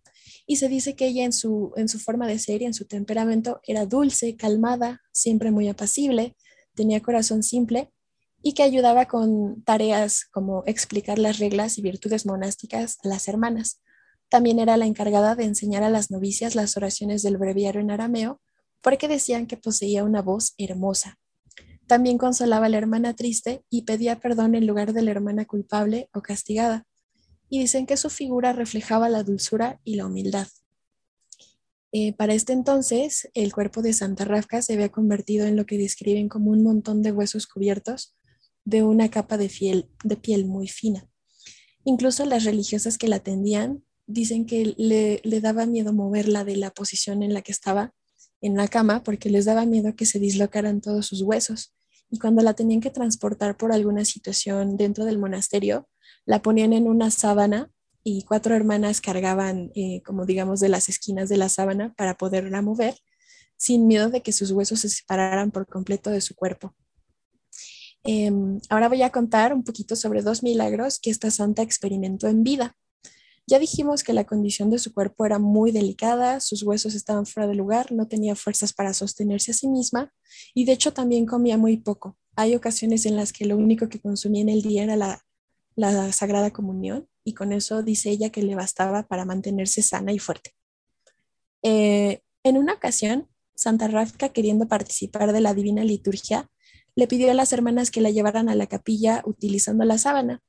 y 0.45 0.57
se 0.57 0.67
dice 0.67 0.93
que 0.93 1.07
ella 1.07 1.23
en 1.23 1.31
su, 1.31 1.71
en 1.77 1.87
su 1.87 1.99
forma 1.99 2.27
de 2.27 2.37
ser 2.37 2.61
y 2.61 2.65
en 2.65 2.73
su 2.73 2.83
temperamento 2.85 3.61
era 3.65 3.85
dulce, 3.85 4.35
calmada, 4.35 4.99
siempre 5.13 5.51
muy 5.51 5.69
apacible, 5.69 6.35
tenía 6.75 7.01
corazón 7.01 7.43
simple 7.43 7.93
y 8.41 8.55
que 8.55 8.63
ayudaba 8.63 9.05
con 9.05 9.63
tareas 9.63 10.25
como 10.25 10.63
explicar 10.65 11.17
las 11.17 11.39
reglas 11.39 11.77
y 11.77 11.81
virtudes 11.81 12.25
monásticas 12.25 12.97
a 13.05 13.07
las 13.07 13.29
hermanas. 13.29 13.81
También 14.27 14.59
era 14.59 14.75
la 14.75 14.85
encargada 14.85 15.35
de 15.35 15.45
enseñar 15.45 15.83
a 15.83 15.89
las 15.89 16.11
novicias 16.11 16.55
las 16.55 16.75
oraciones 16.75 17.23
del 17.23 17.37
breviario 17.37 17.79
en 17.79 17.89
arameo, 17.89 18.41
porque 18.81 19.07
decían 19.07 19.47
que 19.47 19.55
poseía 19.55 20.03
una 20.03 20.21
voz 20.21 20.55
hermosa. 20.57 21.17
También 21.89 22.19
consolaba 22.19 22.67
a 22.67 22.69
la 22.69 22.77
hermana 22.77 23.15
triste 23.15 23.63
y 23.67 23.81
pedía 23.81 24.19
perdón 24.19 24.53
en 24.53 24.67
lugar 24.67 24.93
de 24.93 25.01
la 25.01 25.09
hermana 25.09 25.45
culpable 25.45 26.07
o 26.13 26.21
castigada 26.21 26.85
y 27.49 27.61
dicen 27.61 27.87
que 27.87 27.97
su 27.97 28.11
figura 28.11 28.53
reflejaba 28.53 29.09
la 29.09 29.23
dulzura 29.23 29.81
y 29.83 29.95
la 29.95 30.05
humildad. 30.05 30.47
Eh, 31.91 32.13
para 32.13 32.35
este 32.35 32.53
entonces, 32.53 33.27
el 33.33 33.51
cuerpo 33.51 33.81
de 33.81 33.93
Santa 33.93 34.23
Rafka 34.23 34.61
se 34.61 34.73
había 34.73 34.89
convertido 34.89 35.47
en 35.47 35.55
lo 35.55 35.65
que 35.65 35.79
describen 35.79 36.29
como 36.29 36.51
un 36.51 36.61
montón 36.61 37.01
de 37.01 37.11
huesos 37.11 37.47
cubiertos 37.47 38.15
de 38.65 38.83
una 38.83 39.09
capa 39.09 39.39
de 39.39 39.49
piel, 39.49 39.89
de 40.03 40.15
piel 40.15 40.45
muy 40.45 40.67
fina. 40.67 41.09
Incluso 41.85 42.23
las 42.25 42.43
religiosas 42.43 42.99
que 42.99 43.07
la 43.07 43.15
atendían 43.15 43.83
dicen 44.05 44.45
que 44.45 44.75
le, 44.77 45.21
le 45.23 45.41
daba 45.41 45.65
miedo 45.65 45.91
moverla 45.91 46.43
de 46.43 46.55
la 46.55 46.69
posición 46.69 47.23
en 47.23 47.33
la 47.33 47.41
que 47.41 47.51
estaba 47.51 47.95
en 48.41 48.55
la 48.57 48.67
cama 48.67 49.03
porque 49.03 49.31
les 49.31 49.45
daba 49.45 49.65
miedo 49.65 49.95
que 49.95 50.05
se 50.05 50.19
dislocaran 50.19 50.81
todos 50.81 51.07
sus 51.07 51.23
huesos 51.23 51.73
y 52.09 52.19
cuando 52.19 52.41
la 52.41 52.53
tenían 52.53 52.81
que 52.81 52.89
transportar 52.89 53.57
por 53.57 53.71
alguna 53.71 54.05
situación 54.05 54.77
dentro 54.77 55.05
del 55.05 55.19
monasterio, 55.19 55.87
la 56.25 56.41
ponían 56.41 56.73
en 56.73 56.87
una 56.87 57.11
sábana 57.11 57.71
y 58.03 58.23
cuatro 58.23 58.55
hermanas 58.55 59.01
cargaban, 59.01 59.71
eh, 59.75 60.01
como 60.03 60.25
digamos, 60.25 60.59
de 60.59 60.69
las 60.69 60.89
esquinas 60.89 61.29
de 61.29 61.37
la 61.37 61.49
sábana 61.49 61.93
para 61.95 62.17
poderla 62.17 62.61
mover, 62.61 62.95
sin 63.57 63.87
miedo 63.87 64.09
de 64.09 64.21
que 64.21 64.31
sus 64.31 64.51
huesos 64.51 64.79
se 64.79 64.89
separaran 64.89 65.51
por 65.51 65.67
completo 65.67 66.09
de 66.09 66.21
su 66.21 66.33
cuerpo. 66.35 66.73
Em, 68.03 68.59
ahora 68.69 68.87
voy 68.87 69.01
a 69.01 69.11
contar 69.11 69.53
un 69.53 69.63
poquito 69.63 69.95
sobre 69.95 70.21
dos 70.21 70.41
milagros 70.41 70.99
que 70.99 71.09
esta 71.09 71.29
santa 71.29 71.61
experimentó 71.61 72.27
en 72.27 72.43
vida. 72.43 72.77
Ya 73.49 73.57
dijimos 73.57 74.03
que 74.03 74.13
la 74.13 74.25
condición 74.25 74.69
de 74.69 74.77
su 74.77 74.93
cuerpo 74.93 75.25
era 75.25 75.39
muy 75.39 75.71
delicada, 75.71 76.39
sus 76.39 76.61
huesos 76.61 76.93
estaban 76.93 77.25
fuera 77.25 77.47
de 77.47 77.55
lugar, 77.55 77.91
no 77.91 78.07
tenía 78.07 78.35
fuerzas 78.35 78.73
para 78.73 78.93
sostenerse 78.93 79.49
a 79.49 79.53
sí 79.55 79.67
misma 79.67 80.13
y 80.53 80.65
de 80.65 80.73
hecho 80.73 80.93
también 80.93 81.25
comía 81.25 81.57
muy 81.57 81.77
poco. 81.77 82.15
Hay 82.35 82.53
ocasiones 82.53 83.07
en 83.07 83.15
las 83.15 83.33
que 83.33 83.45
lo 83.45 83.57
único 83.57 83.89
que 83.89 83.99
consumía 83.99 84.43
en 84.43 84.49
el 84.49 84.61
día 84.61 84.83
era 84.83 84.95
la, 84.95 85.23
Sagrada 86.11 86.51
Comunión 86.51 87.07
y 87.23 87.33
con 87.33 87.51
eso 87.51 87.81
dice 87.81 88.11
ella 88.11 88.29
que 88.29 88.43
le 88.43 88.53
bastaba 88.53 89.07
para 89.07 89.25
mantenerse 89.25 89.81
sana 89.81 90.13
y 90.13 90.19
fuerte. 90.19 90.51
Eh, 91.63 92.21
en 92.43 92.55
una 92.55 92.73
ocasión, 92.73 93.29
Santa 93.55 93.87
Rafka, 93.87 94.29
queriendo 94.29 94.67
participar 94.67 95.33
de 95.33 95.41
la 95.41 95.55
Divina 95.55 95.83
Liturgia, 95.83 96.51
le 96.93 97.07
pidió 97.07 97.31
a 97.31 97.33
las 97.33 97.51
hermanas 97.51 97.89
que 97.89 98.01
la 98.01 98.11
llevaran 98.11 98.47
a 98.47 98.53
la 98.53 98.67
capilla 98.67 99.23
utilizando 99.25 99.85
la 99.85 99.97
sábana. 99.97 100.43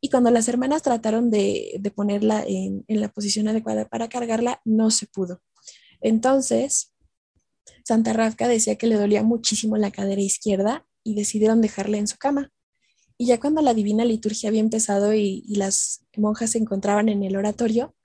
Y 0.00 0.10
cuando 0.10 0.30
las 0.30 0.48
hermanas 0.48 0.82
trataron 0.82 1.30
de, 1.30 1.80
ponerla 1.94 2.44
en, 2.46 2.84
la 2.88 3.08
posición 3.08 3.48
adecuada 3.48 3.88
para 3.88 4.08
cargarla, 4.08 4.60
no 4.64 4.90
se 4.90 5.06
pudo. 5.06 5.42
Entonces, 6.00 6.92
Santa 7.84 8.12
Rafka 8.12 8.48
decía 8.48 8.76
que 8.76 8.86
le 8.86 8.96
dolía 8.96 9.22
muchísimo 9.22 9.76
la 9.76 9.90
cadera 9.90 10.20
izquierda 10.20 10.86
y 11.02 11.14
decidieron 11.14 11.60
dejarla 11.60 11.98
en 11.98 12.06
su 12.06 12.16
cama. 12.16 12.52
Y 13.16 13.26
ya 13.26 13.40
cuando 13.40 13.62
la 13.62 13.74
divina 13.74 14.04
liturgia 14.04 14.48
había 14.48 14.60
empezado 14.60 15.12
y, 15.14 15.42
y 15.46 15.56
las 15.56 16.04
monjas 16.16 16.50
se 16.50 16.58
encontraban 16.58 17.08
en 17.08 17.24
el 17.24 17.36
oratorio, 17.36 17.96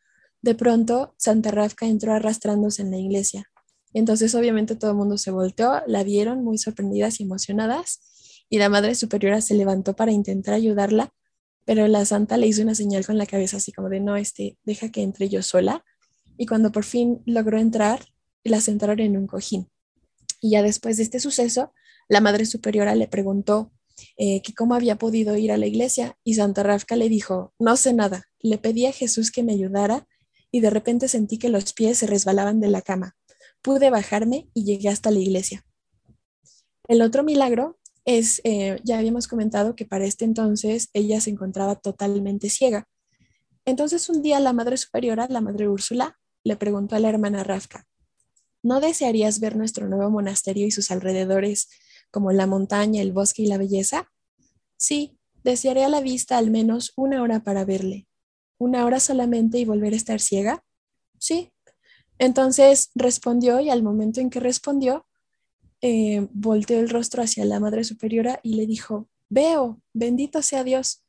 de 0.41 0.55
pronto 0.55 1.13
Santa 1.17 1.51
Rafka 1.51 1.85
entró 1.85 2.13
arrastrándose 2.13 2.81
en 2.81 2.91
la 2.91 2.97
iglesia. 2.97 3.49
Entonces, 3.93 4.33
obviamente, 4.33 4.75
todo 4.75 4.91
el 4.91 4.97
mundo 4.97 5.17
se 5.17 5.31
volteó, 5.31 5.81
la 5.85 6.03
vieron 6.03 6.43
muy 6.43 6.57
sorprendidas 6.57 7.19
y 7.19 7.23
emocionadas, 7.23 7.99
y 8.49 8.57
la 8.57 8.69
Madre 8.69 8.95
Superiora 8.95 9.41
se 9.41 9.55
levantó 9.55 9.95
para 9.95 10.11
intentar 10.11 10.53
ayudarla, 10.53 11.13
pero 11.65 11.87
la 11.87 12.05
Santa 12.05 12.37
le 12.37 12.47
hizo 12.47 12.61
una 12.61 12.75
señal 12.75 13.05
con 13.05 13.17
la 13.17 13.25
cabeza, 13.25 13.57
así 13.57 13.71
como 13.71 13.89
de 13.89 13.99
no, 13.99 14.15
este, 14.15 14.57
deja 14.63 14.89
que 14.89 15.01
entre 15.01 15.29
yo 15.29 15.41
sola. 15.41 15.83
Y 16.37 16.45
cuando 16.45 16.71
por 16.71 16.83
fin 16.83 17.21
logró 17.25 17.59
entrar, 17.59 18.05
la 18.43 18.61
sentaron 18.61 18.99
en 18.99 19.17
un 19.17 19.27
cojín. 19.27 19.69
Y 20.41 20.51
ya 20.51 20.63
después 20.63 20.97
de 20.97 21.03
este 21.03 21.19
suceso, 21.19 21.73
la 22.09 22.21
Madre 22.21 22.45
Superiora 22.45 22.95
le 22.95 23.07
preguntó 23.07 23.71
eh, 24.17 24.41
que 24.41 24.53
cómo 24.53 24.75
había 24.75 24.97
podido 24.97 25.37
ir 25.37 25.51
a 25.51 25.57
la 25.57 25.67
iglesia, 25.67 26.17
y 26.23 26.35
Santa 26.35 26.63
Rafka 26.63 26.95
le 26.95 27.09
dijo, 27.09 27.53
no 27.59 27.77
sé 27.77 27.93
nada, 27.93 28.25
le 28.39 28.57
pedí 28.57 28.85
a 28.85 28.91
Jesús 28.91 29.31
que 29.31 29.43
me 29.43 29.53
ayudara, 29.53 30.07
y 30.51 30.59
de 30.59 30.69
repente 30.69 31.07
sentí 31.07 31.37
que 31.37 31.49
los 31.49 31.73
pies 31.73 31.97
se 31.99 32.07
resbalaban 32.07 32.59
de 32.59 32.67
la 32.67 32.81
cama 32.81 33.15
pude 33.63 33.89
bajarme 33.89 34.49
y 34.53 34.65
llegué 34.65 34.89
hasta 34.89 35.09
la 35.09 35.19
iglesia. 35.19 35.65
El 36.87 37.01
otro 37.01 37.23
milagro 37.23 37.79
es, 38.05 38.41
eh, 38.43 38.79
ya 38.83 38.97
habíamos 38.97 39.27
comentado 39.27 39.75
que 39.75 39.85
para 39.85 40.05
este 40.05 40.25
entonces 40.25 40.89
ella 40.93 41.21
se 41.21 41.29
encontraba 41.29 41.75
totalmente 41.75 42.49
ciega. 42.49 42.87
Entonces 43.65 44.09
un 44.09 44.21
día 44.21 44.39
la 44.39 44.53
Madre 44.53 44.77
Superiora, 44.77 45.27
la 45.29 45.41
Madre 45.41 45.69
Úrsula, 45.69 46.19
le 46.43 46.57
preguntó 46.57 46.95
a 46.95 46.99
la 46.99 47.09
hermana 47.09 47.43
Rafka, 47.43 47.87
¿no 48.61 48.81
desearías 48.81 49.39
ver 49.39 49.55
nuestro 49.55 49.87
nuevo 49.87 50.09
monasterio 50.09 50.67
y 50.67 50.71
sus 50.71 50.91
alrededores 50.91 51.69
como 52.11 52.31
la 52.31 52.47
montaña, 52.47 53.01
el 53.01 53.13
bosque 53.13 53.43
y 53.43 53.47
la 53.47 53.57
belleza? 53.57 54.11
Sí, 54.75 55.17
desearía 55.43 55.87
la 55.89 56.01
vista 56.01 56.37
al 56.37 56.51
menos 56.51 56.93
una 56.95 57.21
hora 57.21 57.43
para 57.43 57.65
verle. 57.65 58.07
¿Una 58.57 58.85
hora 58.85 58.99
solamente 58.99 59.57
y 59.57 59.65
volver 59.65 59.93
a 59.93 59.97
estar 59.97 60.19
ciega? 60.19 60.63
Sí, 61.17 61.53
entonces 62.19 62.91
respondió 62.95 63.59
y 63.59 63.69
al 63.69 63.83
momento 63.83 64.21
en 64.21 64.29
que 64.29 64.39
respondió, 64.39 65.05
eh, 65.85 66.29
volteó 66.31 66.79
el 66.79 66.89
rostro 66.89 67.21
hacia 67.21 67.43
la 67.43 67.59
Madre 67.59 67.83
Superiora 67.83 68.39
y 68.41 68.53
le 68.53 68.65
dijo, 68.65 69.09
veo, 69.27 69.81
bendito 69.91 70.41
sea 70.41 70.63
Dios. 70.63 71.03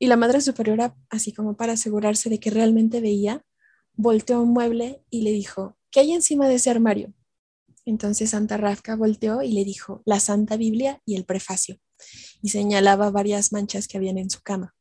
Y 0.00 0.08
la 0.08 0.16
Madre 0.16 0.40
Superiora, 0.40 0.96
así 1.10 1.32
como 1.32 1.56
para 1.56 1.74
asegurarse 1.74 2.28
de 2.28 2.40
que 2.40 2.50
realmente 2.50 3.00
veía, 3.00 3.46
volteó 3.94 4.42
un 4.42 4.48
mueble 4.48 5.00
y 5.10 5.22
le 5.22 5.30
dijo, 5.30 5.78
¿qué 5.92 6.00
hay 6.00 6.12
encima 6.12 6.48
de 6.48 6.56
ese 6.56 6.70
armario? 6.70 7.14
Entonces 7.84 8.30
Santa 8.30 8.56
Rafka 8.56 8.96
volteó 8.96 9.42
y 9.42 9.52
le 9.52 9.64
dijo, 9.64 10.02
la 10.04 10.18
Santa 10.18 10.56
Biblia 10.56 11.00
y 11.06 11.14
el 11.14 11.24
prefacio, 11.24 11.78
y 12.42 12.48
señalaba 12.48 13.12
varias 13.12 13.52
manchas 13.52 13.86
que 13.86 13.96
habían 13.96 14.18
en 14.18 14.28
su 14.28 14.40
cama. 14.42 14.74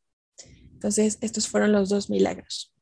Entonces, 0.73 1.19
estos 1.21 1.47
fueron 1.47 1.71
los 1.71 1.89
dos 1.89 2.09
milagros. 2.09 2.73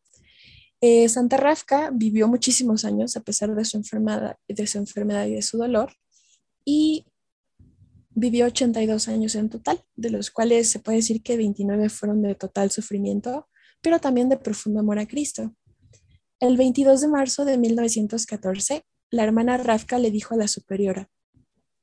Eh, 0.80 1.10
Santa 1.10 1.36
Rafka 1.36 1.92
vivió 1.94 2.30
muchísimos 2.30 2.86
años 2.86 3.18
a 3.18 3.22
pesar 3.22 3.54
de 3.54 3.66
su, 3.66 3.76
enfermedad, 3.76 4.38
de 4.48 4.66
su 4.66 4.78
enfermedad 4.78 5.26
y 5.26 5.34
de 5.34 5.42
su 5.42 5.58
dolor 5.58 5.94
y 6.66 7.06
vivió 8.12 8.46
82 8.46 9.08
años 9.08 9.36
en 9.36 9.50
total, 9.50 9.84
de 9.96 10.10
los 10.10 10.32
cuales 10.32 10.70
se 10.70 10.80
puede 10.80 10.98
decir 10.98 11.24
que 11.24 11.38
29 11.38 11.90
fueron 11.90 12.22
de 12.22 12.36
total 12.36 12.72
sufrimiento, 12.72 13.48
pero 13.82 14.00
también 14.00 14.30
de 14.30 14.38
profundo 14.38 14.80
amor 14.80 15.00
a 15.00 15.08
Cristo. 15.08 15.56
El 16.40 16.58
22 16.58 17.02
de 17.02 17.08
marzo 17.08 17.46
de 17.46 17.58
1914, 17.58 18.86
la 19.10 19.24
hermana 19.24 19.58
Rafka 19.58 20.00
le 20.00 20.12
dijo 20.12 20.34
a 20.34 20.38
la 20.38 20.48
superiora, 20.48 21.10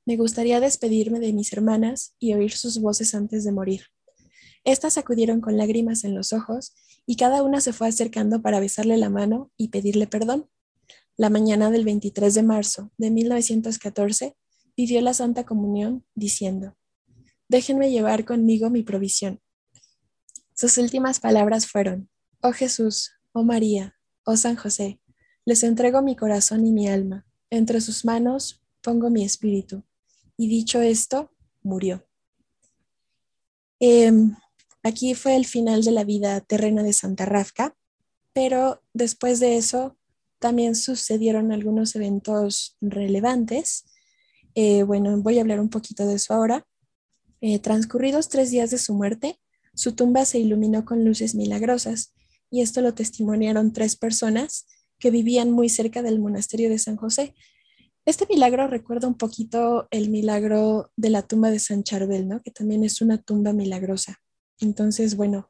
me 0.07 0.17
gustaría 0.17 0.61
despedirme 0.61 1.21
de 1.21 1.33
mis 1.33 1.53
hermanas 1.53 2.15
y 2.19 2.35
oír 2.35 2.53
sus 2.53 2.81
voces 2.81 3.15
antes 3.15 3.45
de 3.45 3.53
morir. 3.53 3.83
Estas 4.65 4.99
acudieron 4.99 5.41
con 5.41 5.57
lágrimas 5.57 6.05
en 6.05 6.15
los 6.15 6.33
ojos 6.33 6.75
y 7.07 7.17
cada 7.17 7.43
una 7.43 7.61
se 7.61 7.73
fue 7.73 7.89
acercando 7.89 8.43
para 8.43 8.61
besarle 8.61 8.97
la 8.97 9.11
mano 9.11 9.51
y 9.57 9.69
pedirle 9.69 10.07
perdón. 10.07 10.49
La 11.17 11.31
mañana 11.31 11.71
del 11.71 11.85
23 11.85 12.35
de 12.35 12.43
marzo 12.43 12.91
de 12.99 13.11
1914 13.11 14.37
pidió 14.81 15.03
la 15.03 15.13
Santa 15.13 15.45
Comunión 15.45 16.07
diciendo, 16.15 16.75
déjenme 17.49 17.91
llevar 17.91 18.25
conmigo 18.25 18.71
mi 18.71 18.83
provisión. 18.83 19.43
Sus 20.55 20.79
últimas 20.79 21.21
palabras 21.21 21.67
fueron, 21.67 22.09
oh 22.41 22.53
Jesús, 22.53 23.11
oh 23.33 23.45
María, 23.45 23.99
oh 24.25 24.39
San 24.39 24.57
José, 24.57 24.99
les 25.45 25.65
entrego 25.65 26.01
mi 26.01 26.17
corazón 26.17 26.67
y 26.67 26.73
mi 26.73 26.89
alma, 26.89 27.27
entre 27.51 27.83
sus 27.83 28.07
manos 28.07 28.65
pongo 28.81 29.11
mi 29.11 29.23
espíritu. 29.23 29.85
Y 30.39 30.49
dicho 30.49 30.81
esto, 30.81 31.31
murió. 31.63 32.09
Em, 33.81 34.35
Aquí 34.83 35.15
fue 35.15 35.37
el 35.37 35.45
final 35.45 35.85
de 35.85 35.91
la 35.91 36.05
vida 36.05 36.41
terrena 36.41 36.83
de 36.83 36.95
Santa 36.95 37.27
Rafka, 37.27 37.77
pero 38.33 38.83
después 38.95 39.39
de 39.39 39.59
eso 39.59 39.99
también 40.39 40.75
sucedieron 40.75 41.53
algunos 41.53 41.95
eventos 41.97 42.79
relevantes. 42.81 43.85
Eh, 44.55 44.83
bueno, 44.83 45.17
voy 45.19 45.39
a 45.39 45.43
hablar 45.43 45.61
un 45.61 45.71
poquito 45.71 46.07
de 46.07 46.15
eso 46.15 46.35
ahora. 46.35 46.67
Eh, 47.41 47.59
transcurridos 47.59 48.29
tres 48.29 48.51
días 48.51 48.71
de 48.71 48.79
su 48.79 48.95
muerte, 48.95 49.41
su 49.75 49.93
tumba 49.93 50.25
se 50.25 50.39
iluminó 50.39 50.85
con 50.85 51.05
luces 51.05 51.35
milagrosas 51.35 52.13
y 52.51 52.61
esto 52.61 52.83
lo 52.83 52.93
testimoniaron 52.93 53.73
tres 53.73 53.97
personas 53.97 54.67
que 54.99 55.11
vivían 55.11 55.51
muy 55.51 55.69
cerca 55.69 56.03
del 56.03 56.19
monasterio 56.19 56.69
de 56.69 56.79
San 56.79 56.97
José. 56.97 57.35
Este 58.05 58.27
milagro 58.29 58.67
recuerda 58.67 59.09
un 59.09 59.17
poquito 59.17 59.89
el 59.91 60.11
milagro 60.11 60.91
de 60.97 61.11
la 61.11 61.23
tumba 61.23 61.51
de 61.51 61.61
San 61.61 61.83
Charbel, 61.83 62.29
¿no? 62.29 62.43
que 62.43 62.51
también 62.51 62.85
es 62.85 63.01
una 63.01 63.19
tumba 63.23 63.53
milagrosa. 63.53 64.21
Entonces, 64.59 65.17
bueno, 65.17 65.49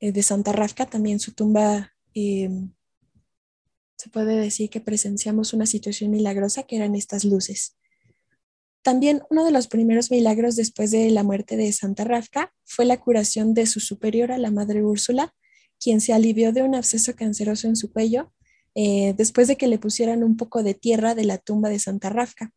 eh, 0.00 0.10
de 0.10 0.22
Santa 0.22 0.52
Rafka 0.52 0.86
también 0.86 1.20
su 1.20 1.32
tumba, 1.32 1.92
se 2.12 4.10
puede 4.10 4.36
decir 4.36 4.70
que 4.70 4.80
presenciamos 4.80 5.52
una 5.52 5.66
situación 5.66 6.10
milagrosa 6.10 6.64
que 6.64 6.76
eran 6.76 6.94
estas 6.94 7.24
luces. 7.24 7.76
También 8.84 9.22
uno 9.30 9.46
de 9.46 9.50
los 9.50 9.66
primeros 9.66 10.10
milagros 10.10 10.56
después 10.56 10.90
de 10.90 11.08
la 11.08 11.22
muerte 11.22 11.56
de 11.56 11.72
Santa 11.72 12.04
Rafka 12.04 12.52
fue 12.66 12.84
la 12.84 13.00
curación 13.00 13.54
de 13.54 13.64
su 13.64 13.80
superiora, 13.80 14.36
la 14.36 14.50
Madre 14.50 14.84
Úrsula, 14.84 15.34
quien 15.80 16.02
se 16.02 16.12
alivió 16.12 16.52
de 16.52 16.62
un 16.62 16.74
absceso 16.74 17.16
canceroso 17.16 17.66
en 17.66 17.76
su 17.76 17.90
cuello 17.90 18.30
eh, 18.74 19.14
después 19.16 19.48
de 19.48 19.56
que 19.56 19.68
le 19.68 19.78
pusieran 19.78 20.22
un 20.22 20.36
poco 20.36 20.62
de 20.62 20.74
tierra 20.74 21.14
de 21.14 21.24
la 21.24 21.38
tumba 21.38 21.70
de 21.70 21.78
Santa 21.78 22.10
Rafka. 22.10 22.52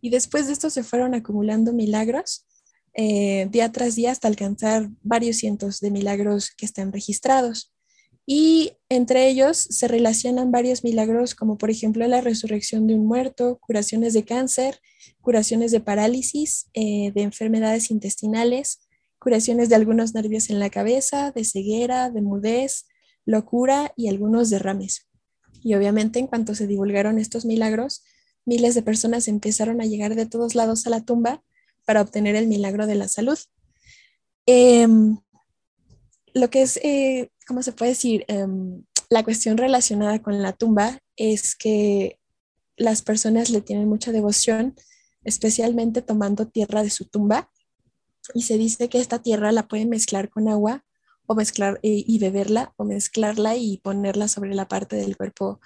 Y 0.00 0.10
después 0.10 0.46
de 0.46 0.52
esto 0.52 0.70
se 0.70 0.84
fueron 0.84 1.16
acumulando 1.16 1.72
milagros 1.72 2.46
eh, 2.94 3.48
día 3.50 3.72
tras 3.72 3.96
día 3.96 4.12
hasta 4.12 4.28
alcanzar 4.28 4.88
varios 5.02 5.38
cientos 5.38 5.80
de 5.80 5.90
milagros 5.90 6.52
que 6.56 6.64
están 6.64 6.92
registrados. 6.92 7.72
Y 8.24 8.72
entre 8.88 9.28
ellos 9.28 9.56
se 9.58 9.88
relacionan 9.88 10.52
varios 10.52 10.84
milagros 10.84 11.34
como 11.34 11.58
por 11.58 11.70
ejemplo 11.70 12.06
la 12.06 12.20
resurrección 12.20 12.86
de 12.86 12.94
un 12.94 13.06
muerto, 13.06 13.58
curaciones 13.60 14.12
de 14.12 14.24
cáncer, 14.24 14.78
curaciones 15.20 15.72
de 15.72 15.80
parálisis, 15.80 16.68
eh, 16.74 17.10
de 17.14 17.22
enfermedades 17.22 17.90
intestinales, 17.90 18.80
curaciones 19.18 19.68
de 19.68 19.76
algunos 19.76 20.14
nervios 20.14 20.50
en 20.50 20.58
la 20.58 20.70
cabeza, 20.70 21.32
de 21.32 21.44
ceguera, 21.44 22.10
de 22.10 22.22
mudez, 22.22 22.86
locura 23.24 23.92
y 23.96 24.08
algunos 24.08 24.50
derrames. 24.50 25.08
Y 25.62 25.74
obviamente 25.74 26.18
en 26.18 26.26
cuanto 26.26 26.54
se 26.54 26.66
divulgaron 26.66 27.18
estos 27.18 27.44
milagros, 27.44 28.02
miles 28.44 28.74
de 28.74 28.82
personas 28.82 29.28
empezaron 29.28 29.80
a 29.80 29.86
llegar 29.86 30.14
de 30.14 30.26
todos 30.26 30.54
lados 30.54 30.86
a 30.86 30.90
la 30.90 31.04
tumba 31.04 31.42
para 31.84 32.00
obtener 32.02 32.36
el 32.36 32.48
milagro 32.48 32.86
de 32.86 32.94
la 32.96 33.08
salud. 33.08 33.38
Em, 34.46 35.18
lo 36.34 36.50
que 36.50 36.62
es, 36.62 36.78
eh, 36.82 37.30
¿cómo 37.52 37.62
se 37.62 37.72
puede 37.72 37.90
decir? 37.90 38.24
Em, 38.28 38.82
la 39.10 39.22
cuestión 39.22 39.58
relacionada 39.58 40.22
con 40.22 40.40
la 40.40 40.54
tumba 40.54 41.00
es 41.16 41.54
que 41.54 42.18
las 42.78 43.02
personas 43.02 43.50
le 43.50 43.60
tienen 43.60 43.90
mucha 43.90 44.10
devoción, 44.10 44.74
especialmente 45.22 46.00
tomando 46.00 46.48
tierra 46.48 46.82
de 46.82 46.88
su 46.88 47.04
tumba. 47.04 47.50
Y 48.32 48.44
se 48.44 48.56
dice 48.56 48.88
que 48.88 49.00
esta 49.00 49.20
tierra 49.20 49.52
la 49.52 49.68
pueden 49.68 49.90
mezclar 49.90 50.30
con 50.30 50.48
agua 50.48 50.82
o 51.26 51.34
mezclar 51.34 51.78
eh, 51.82 52.02
y 52.06 52.18
beberla 52.18 52.72
o 52.78 52.84
mezclarla 52.84 53.54
y 53.54 53.76
ponerla 53.84 54.28
sobre 54.28 54.54
la 54.54 54.66
parte 54.66 54.96
del 54.96 55.18
cuerpo 55.18 55.60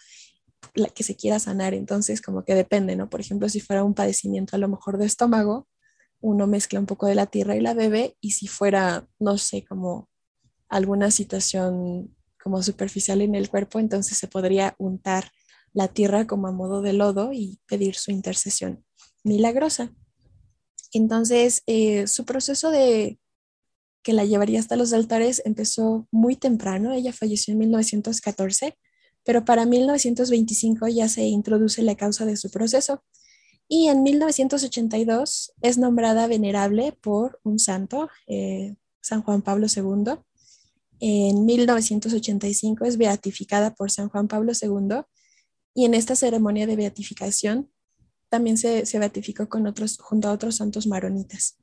la 0.75 0.89
que 0.89 1.05
se 1.05 1.15
quiera 1.15 1.39
sanar. 1.39 1.73
Entonces, 1.73 2.21
como 2.21 2.45
que 2.45 2.57
depende, 2.57 2.97
¿no? 2.97 3.09
Por 3.09 3.21
ejemplo, 3.21 3.49
si 3.49 3.61
fuera 3.61 3.85
un 3.85 3.95
padecimiento 3.95 4.57
a 4.57 4.59
lo 4.59 4.67
mejor 4.67 4.99
de 4.99 5.07
estómago, 5.07 5.69
uno 6.21 6.49
mezcla 6.49 6.81
un 6.81 6.87
poco 6.87 7.07
de 7.07 7.15
la 7.15 7.27
tierra 7.27 7.55
y 7.55 7.61
la 7.61 7.75
bebe. 7.75 8.17
Y 8.21 8.33
si 8.33 8.49
fuera, 8.49 9.07
no 9.21 9.39
sé, 9.39 9.65
como 9.65 10.09
alguna 10.69 11.11
situación 11.11 12.15
como 12.43 12.63
superficial 12.63 13.23
en 13.23 13.35
el 13.35 13.49
cuerpo, 13.49 13.79
entonces 13.79 14.19
se 14.19 14.29
podría 14.29 14.75
untar 14.79 15.31
la 15.73 15.89
tierra 15.89 16.27
como 16.27 16.47
a 16.47 16.53
modo 16.53 16.81
de 16.81 16.93
lodo 16.93 17.33
y 17.33 17.61
pedir 17.67 17.97
su 17.97 18.11
intercesión 18.11 18.85
milagrosa. 19.25 19.93
Entonces, 20.93 21.63
eh, 21.67 22.07
su 22.07 22.25
proceso 22.25 22.71
de 22.71 23.19
que 24.03 24.13
la 24.13 24.25
llevaría 24.25 24.61
hasta 24.61 24.77
los 24.77 24.93
altares 24.93 25.43
empezó 25.45 26.07
muy 26.13 26.37
temprano. 26.37 26.93
Ella 26.93 27.13
falleció 27.13 27.53
en 27.53 27.59
1914 27.59 28.79
pero 29.27 29.45
para 29.45 29.67
1925 29.67 30.87
ya 30.87 31.09
se 31.09 31.25
introduce 31.25 31.83
la 31.83 31.97
causa 31.97 32.25
de 32.25 32.37
su 32.37 32.49
proceso 32.49 33.03
y 33.69 33.89
en 33.89 34.05
1982 34.05 35.53
es 35.61 35.79
nombrada 35.79 36.29
venerable 36.29 36.97
por 37.03 37.41
un 37.43 37.59
santo, 37.59 38.09
eh, 38.29 38.77
San 39.03 39.23
Juan 39.23 39.43
Pablo 39.43 39.67
II. 39.67 40.21
En 41.01 41.45
1985 41.45 42.85
es 42.85 42.97
beatificada 42.97 43.75
por 43.75 43.91
San 43.91 44.09
Juan 44.09 44.29
Pablo 44.29 44.53
II 44.61 45.03
y 45.75 45.85
en 45.85 45.95
esta 45.95 46.17
ceremonia 46.17 46.67
de 46.67 46.77
beatificación 46.77 47.71
también 48.29 48.57
se, 48.57 48.87
se 48.87 48.99
beatificó 48.99 49.49
con 49.49 49.67
otros, 49.67 49.99
junto 49.99 50.29
a 50.29 50.33
otros 50.33 50.57
santos 50.57 50.87
maronitas. 50.87 51.59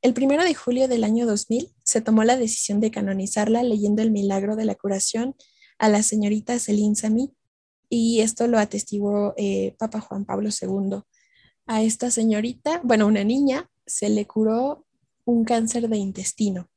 El 0.00 0.14
primero 0.14 0.42
de 0.42 0.54
julio 0.54 0.88
del 0.88 1.04
año 1.04 1.26
2000 1.26 1.72
se 1.84 2.00
tomó 2.00 2.24
la 2.24 2.36
decisión 2.36 2.80
de 2.80 2.90
canonizarla 2.90 3.62
leyendo 3.62 4.02
el 4.02 4.10
milagro 4.10 4.56
de 4.56 4.64
la 4.64 4.74
curación 4.74 5.36
a 5.78 5.88
la 5.88 6.02
señorita 6.02 6.58
Celine 6.58 6.96
Samy 6.96 7.32
y 7.88 8.20
esto 8.20 8.48
lo 8.48 8.58
atestiguó 8.58 9.34
eh, 9.36 9.76
Papa 9.78 10.00
Juan 10.00 10.24
Pablo 10.24 10.48
II. 10.48 11.02
A 11.66 11.82
esta 11.82 12.10
señorita, 12.10 12.80
bueno, 12.82 13.06
una 13.06 13.22
niña, 13.22 13.70
se 13.86 14.08
le 14.08 14.26
curó 14.26 14.86
un 15.24 15.44
cáncer 15.44 15.88
de 15.88 15.98
intestino. 15.98 16.70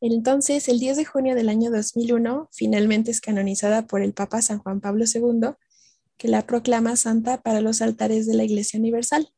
Entonces, 0.00 0.68
el 0.68 0.78
10 0.78 0.96
de 0.96 1.04
junio 1.04 1.34
del 1.34 1.48
año 1.48 1.70
2001, 1.70 2.48
finalmente 2.52 3.10
es 3.10 3.20
canonizada 3.20 3.86
por 3.86 4.02
el 4.02 4.14
Papa 4.14 4.40
San 4.40 4.58
Juan 4.58 4.80
Pablo 4.80 5.04
II, 5.12 5.50
que 6.16 6.28
la 6.28 6.46
proclama 6.46 6.96
santa 6.96 7.42
para 7.42 7.60
los 7.60 7.82
altares 7.82 8.26
de 8.26 8.34
la 8.34 8.44
Iglesia 8.44 8.78
Universal. 8.78 9.32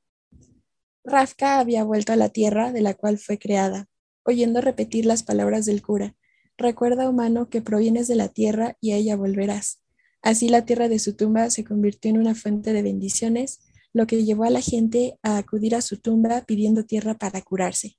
Rafka 1.05 1.59
había 1.59 1.85
vuelto 1.85 2.13
a 2.13 2.17
la 2.17 2.29
tierra 2.29 2.73
de 2.73 2.81
la 2.81 2.95
cual 2.95 3.19
fue 3.19 3.39
creada, 3.39 3.89
oyendo 4.25 4.61
repetir 4.61 5.05
las 5.05 5.23
palabras 5.23 5.67
del 5.67 5.83
cura, 5.83 6.17
Recuerda, 6.59 7.09
humano, 7.09 7.49
que 7.49 7.63
provienes 7.63 8.09
de 8.09 8.15
la 8.15 8.29
tierra 8.29 8.77
y 8.81 8.93
a 8.93 8.97
ella 8.97 9.17
volverás. 9.17 9.83
Así 10.21 10.49
la 10.49 10.65
tierra 10.65 10.89
de 10.89 10.99
su 10.99 11.15
tumba 11.15 11.51
se 11.51 11.65
convirtió 11.65 12.11
en 12.11 12.19
una 12.19 12.35
fuente 12.35 12.73
de 12.73 12.83
bendiciones, 12.83 13.61
lo 13.93 14.07
que 14.07 14.23
llevó 14.25 14.45
a 14.45 14.51
la 14.51 14.61
gente 14.61 15.19
a 15.23 15.39
acudir 15.39 15.75
a 15.75 15.83
su 15.83 15.97
tumba 15.97 16.43
pidiendo 16.43 16.85
tierra 16.85 17.15
para 17.15 17.43
curarse. 17.43 17.99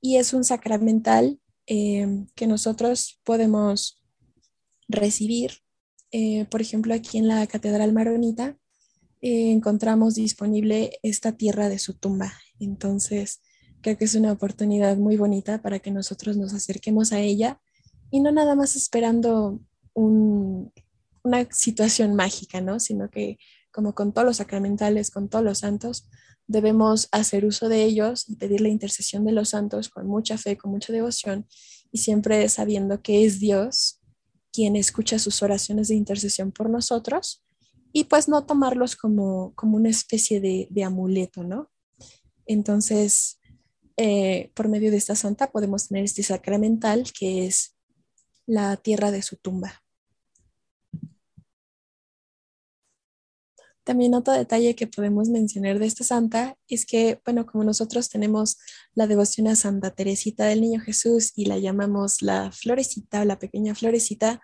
Y 0.00 0.16
es 0.16 0.32
un 0.32 0.44
sacramental 0.44 1.40
eh, 1.66 2.26
que 2.34 2.46
nosotros 2.46 3.20
podemos 3.24 4.02
recibir. 4.88 5.52
Eh, 6.10 6.46
por 6.50 6.60
ejemplo, 6.60 6.94
aquí 6.94 7.18
en 7.18 7.28
la 7.28 7.46
Catedral 7.46 7.92
Maronita 7.92 8.58
eh, 9.20 9.52
encontramos 9.52 10.14
disponible 10.14 10.98
esta 11.02 11.32
tierra 11.32 11.68
de 11.68 11.78
su 11.78 11.94
tumba. 11.94 12.32
Entonces, 12.58 13.40
creo 13.80 13.96
que 13.96 14.04
es 14.04 14.14
una 14.14 14.32
oportunidad 14.32 14.96
muy 14.96 15.16
bonita 15.16 15.62
para 15.62 15.78
que 15.78 15.90
nosotros 15.90 16.36
nos 16.36 16.52
acerquemos 16.54 17.12
a 17.12 17.20
ella 17.20 17.60
y 18.10 18.20
no 18.20 18.32
nada 18.32 18.54
más 18.54 18.76
esperando 18.76 19.60
una 19.94 21.48
situación 21.50 22.14
mágica, 22.14 22.60
¿no? 22.60 22.80
Sino 22.80 23.10
que 23.10 23.38
como 23.70 23.94
con 23.94 24.12
todos 24.12 24.26
los 24.26 24.36
sacramentales, 24.38 25.10
con 25.10 25.28
todos 25.28 25.44
los 25.44 25.58
santos, 25.58 26.08
debemos 26.50 27.08
hacer 27.12 27.44
uso 27.44 27.68
de 27.68 27.84
ellos 27.84 28.28
y 28.28 28.34
pedir 28.34 28.60
la 28.60 28.68
intercesión 28.68 29.24
de 29.24 29.30
los 29.30 29.50
santos 29.50 29.88
con 29.88 30.08
mucha 30.08 30.36
fe, 30.36 30.56
con 30.56 30.72
mucha 30.72 30.92
devoción 30.92 31.46
y 31.92 31.98
siempre 31.98 32.48
sabiendo 32.48 33.02
que 33.02 33.24
es 33.24 33.38
Dios 33.38 34.00
quien 34.52 34.74
escucha 34.74 35.20
sus 35.20 35.42
oraciones 35.44 35.88
de 35.88 35.94
intercesión 35.94 36.50
por 36.50 36.68
nosotros 36.68 37.44
y 37.92 38.04
pues 38.04 38.28
no 38.28 38.46
tomarlos 38.46 38.96
como, 38.96 39.54
como 39.54 39.76
una 39.76 39.90
especie 39.90 40.40
de, 40.40 40.66
de 40.70 40.82
amuleto, 40.82 41.44
¿no? 41.44 41.70
Entonces, 42.46 43.38
eh, 43.96 44.50
por 44.54 44.68
medio 44.68 44.90
de 44.90 44.96
esta 44.96 45.14
santa 45.14 45.52
podemos 45.52 45.86
tener 45.86 46.02
este 46.02 46.24
sacramental 46.24 47.04
que 47.16 47.46
es 47.46 47.76
la 48.44 48.76
tierra 48.76 49.12
de 49.12 49.22
su 49.22 49.36
tumba. 49.36 49.84
También 53.84 54.14
otro 54.14 54.34
detalle 54.34 54.76
que 54.76 54.86
podemos 54.86 55.28
mencionar 55.28 55.78
de 55.78 55.86
esta 55.86 56.04
santa 56.04 56.56
es 56.68 56.84
que, 56.84 57.20
bueno, 57.24 57.46
como 57.46 57.64
nosotros 57.64 58.08
tenemos 58.08 58.58
la 58.94 59.06
devoción 59.06 59.48
a 59.48 59.56
Santa 59.56 59.90
Teresita 59.90 60.44
del 60.44 60.60
Niño 60.60 60.80
Jesús 60.80 61.32
y 61.34 61.46
la 61.46 61.58
llamamos 61.58 62.20
la 62.20 62.52
florecita 62.52 63.22
o 63.22 63.24
la 63.24 63.38
pequeña 63.38 63.74
florecita, 63.74 64.40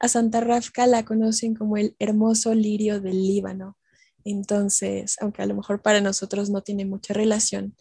a 0.00 0.08
Santa 0.08 0.40
Rafka 0.40 0.86
la 0.86 1.04
conocen 1.04 1.54
como 1.54 1.76
el 1.76 1.96
hermoso 1.98 2.54
lirio 2.54 3.00
del 3.00 3.22
Líbano. 3.26 3.76
Entonces, 4.24 5.16
aunque 5.20 5.42
a 5.42 5.46
lo 5.46 5.54
mejor 5.54 5.82
para 5.82 6.00
nosotros 6.00 6.50
no 6.50 6.62
tiene 6.62 6.84
mucha 6.84 7.14
relación, 7.14 7.74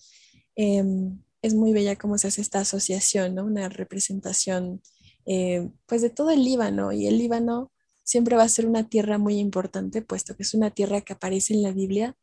em, 0.55 1.21
es 1.41 1.53
muy 1.53 1.73
bella 1.73 1.95
cómo 1.95 2.17
se 2.17 2.27
hace 2.27 2.41
esta 2.41 2.59
asociación, 2.59 3.35
¿no? 3.35 3.45
Una 3.45 3.69
representación 3.69 4.81
eh, 5.25 5.69
pues 5.85 6.01
de 6.01 6.09
todo 6.09 6.31
el 6.31 6.43
Líbano 6.43 6.91
y 6.93 7.05
el 7.07 7.17
Líbano 7.17 7.71
siempre 8.07 8.37
va 8.37 8.43
a 8.43 8.49
ser 8.49 8.65
una 8.65 8.87
tierra 8.87 9.17
muy 9.17 9.37
importante, 9.37 10.01
puesto 10.01 10.37
que 10.37 10.43
es 10.43 10.53
una 10.53 10.71
tierra 10.71 11.01
que 11.01 11.11
aparece 11.11 11.53
en 11.53 11.61
la 11.61 11.73
Biblia 11.73 12.15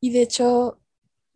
y 0.00 0.10
de 0.10 0.22
hecho 0.22 0.82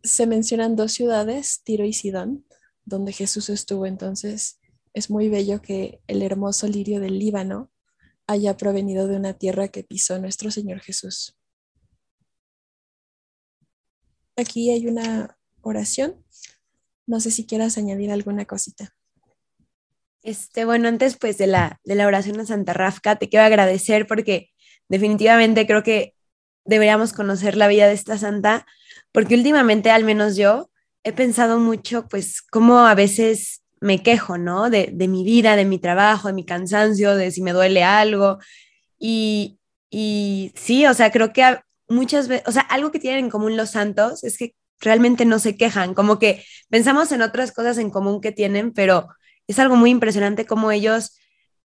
se 0.03 0.27
mencionan 0.27 0.75
dos 0.75 0.91
ciudades, 0.91 1.61
Tiro 1.63 1.85
y 1.85 1.93
Sidón, 1.93 2.45
donde 2.83 3.13
Jesús 3.13 3.49
estuvo, 3.49 3.85
entonces 3.85 4.59
es 4.93 5.09
muy 5.09 5.29
bello 5.29 5.61
que 5.61 6.01
el 6.07 6.23
hermoso 6.23 6.67
lirio 6.67 6.99
del 6.99 7.17
Líbano 7.19 7.71
haya 8.27 8.57
provenido 8.57 9.07
de 9.07 9.15
una 9.15 9.33
tierra 9.33 9.69
que 9.69 9.85
pisó 9.85 10.19
nuestro 10.19 10.51
Señor 10.51 10.81
Jesús. 10.81 11.37
Aquí 14.35 14.71
hay 14.71 14.87
una 14.87 15.39
oración. 15.61 16.21
No 17.07 17.21
sé 17.21 17.31
si 17.31 17.45
quieras 17.45 17.77
añadir 17.77 18.11
alguna 18.11 18.43
cosita. 18.43 18.93
Este, 20.25 20.65
bueno, 20.65 20.87
antes 20.87 21.17
pues 21.17 21.37
de 21.37 21.45
la, 21.45 21.79
de 21.85 21.93
la 21.93 22.07
oración 22.07 22.39
a 22.39 22.47
Santa 22.47 22.73
Rafka, 22.73 23.15
te 23.17 23.29
quiero 23.29 23.45
agradecer 23.45 24.07
porque 24.07 24.49
definitivamente 24.89 25.67
creo 25.67 25.83
que 25.83 26.15
deberíamos 26.65 27.13
conocer 27.13 27.55
la 27.55 27.67
vida 27.67 27.87
de 27.87 27.93
esta 27.93 28.17
santa, 28.17 28.65
porque 29.11 29.35
últimamente, 29.35 29.91
al 29.91 30.03
menos 30.03 30.35
yo, 30.35 30.71
he 31.03 31.13
pensado 31.13 31.59
mucho 31.59 32.07
pues 32.07 32.41
cómo 32.41 32.79
a 32.87 32.95
veces 32.95 33.61
me 33.79 34.01
quejo, 34.01 34.39
¿no? 34.39 34.71
De, 34.71 34.89
de 34.91 35.07
mi 35.07 35.23
vida, 35.23 35.55
de 35.55 35.65
mi 35.65 35.77
trabajo, 35.77 36.27
de 36.27 36.33
mi 36.33 36.43
cansancio, 36.43 37.15
de 37.15 37.29
si 37.29 37.43
me 37.43 37.53
duele 37.53 37.83
algo. 37.83 38.39
Y, 38.97 39.59
y 39.91 40.53
sí, 40.55 40.87
o 40.87 40.95
sea, 40.95 41.11
creo 41.11 41.33
que 41.33 41.59
muchas 41.87 42.27
veces, 42.27 42.47
o 42.47 42.51
sea, 42.51 42.63
algo 42.63 42.91
que 42.91 42.99
tienen 42.99 43.25
en 43.25 43.31
común 43.31 43.57
los 43.57 43.69
santos 43.69 44.23
es 44.23 44.39
que 44.39 44.55
realmente 44.79 45.23
no 45.25 45.37
se 45.37 45.55
quejan, 45.55 45.93
como 45.93 46.17
que 46.17 46.43
pensamos 46.69 47.11
en 47.11 47.21
otras 47.21 47.51
cosas 47.51 47.77
en 47.77 47.91
común 47.91 48.21
que 48.21 48.31
tienen, 48.31 48.73
pero 48.73 49.07
es 49.47 49.59
algo 49.59 49.75
muy 49.75 49.91
impresionante 49.91 50.45
cómo 50.45 50.71
ellos 50.71 51.17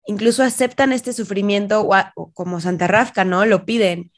incluso 0.06 0.44
aceptan 0.44 0.92
este 0.92 1.14
sufrimiento 1.14 1.88
o, 2.16 2.32
como 2.34 2.60
Santa 2.60 2.88
Rafka, 2.88 3.26
¿no? 3.26 3.46
Lo 3.46 3.66
piden. 3.66 4.12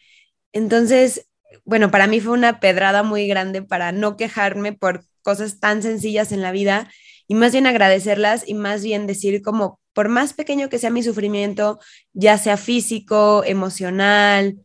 Entonces, 0.54 1.28
bueno, 1.66 1.92
para 1.92 2.08
mí 2.08 2.22
fue 2.22 2.34
una 2.34 2.60
pedrada 2.60 3.04
muy 3.04 3.28
grande 3.28 3.62
para 3.62 3.92
no 3.92 4.16
quejarme 4.16 4.74
por 4.74 5.04
cosas 5.22 5.60
tan 5.60 5.84
sencillas 5.84 6.32
en 6.32 6.42
la 6.42 6.52
vida 6.52 6.90
y 7.28 7.36
más 7.36 7.52
bien 7.52 7.68
agradecerlas 7.68 8.48
y 8.48 8.54
más 8.54 8.84
bien 8.84 9.08
decir 9.08 9.42
como, 9.42 9.80
por 9.94 10.10
más 10.10 10.34
pequeño 10.34 10.70
que 10.70 10.80
sea 10.80 10.90
mi 10.90 11.04
sufrimiento, 11.04 11.80
ya 12.14 12.38
sea 12.38 12.58
físico, 12.58 13.44
emocional, 13.46 14.58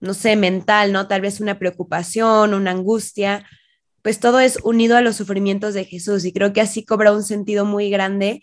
no 0.00 0.14
sé, 0.14 0.36
mental, 0.36 0.92
¿no? 0.92 1.08
Tal 1.08 1.22
vez 1.22 1.40
una 1.40 1.58
preocupación, 1.58 2.54
una 2.54 2.72
angustia, 2.72 3.46
pues 4.04 4.20
todo 4.20 4.38
es 4.38 4.58
unido 4.62 4.98
a 4.98 5.00
los 5.00 5.16
sufrimientos 5.16 5.72
de 5.72 5.86
Jesús 5.86 6.26
y 6.26 6.32
creo 6.34 6.52
que 6.52 6.60
así 6.60 6.84
cobra 6.84 7.10
un 7.10 7.22
sentido 7.22 7.64
muy 7.64 7.88
grande. 7.88 8.42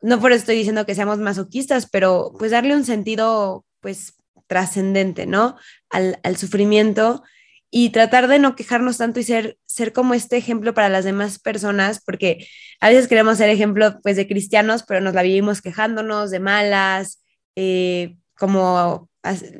No 0.00 0.20
por 0.20 0.30
eso 0.30 0.42
estoy 0.42 0.54
diciendo 0.54 0.86
que 0.86 0.94
seamos 0.94 1.18
masoquistas, 1.18 1.88
pero 1.90 2.32
pues 2.38 2.52
darle 2.52 2.76
un 2.76 2.84
sentido 2.84 3.66
pues 3.80 4.14
trascendente, 4.46 5.26
¿no? 5.26 5.56
Al, 5.90 6.36
sufrimiento 6.36 7.24
y 7.72 7.90
tratar 7.90 8.28
de 8.28 8.38
no 8.38 8.54
quejarnos 8.54 8.98
tanto 8.98 9.18
y 9.18 9.24
ser, 9.24 9.58
ser 9.66 9.92
como 9.92 10.14
este 10.14 10.36
ejemplo 10.36 10.74
para 10.74 10.88
las 10.88 11.04
demás 11.04 11.40
personas, 11.40 12.00
porque 12.00 12.46
a 12.78 12.88
veces 12.88 13.08
queremos 13.08 13.38
ser 13.38 13.50
ejemplo 13.50 13.98
pues 14.00 14.14
de 14.14 14.28
cristianos, 14.28 14.84
pero 14.86 15.00
nos 15.00 15.14
la 15.14 15.22
vivimos 15.22 15.60
quejándonos 15.60 16.30
de 16.30 16.38
malas, 16.38 17.20
eh, 17.56 18.16
como 18.36 19.10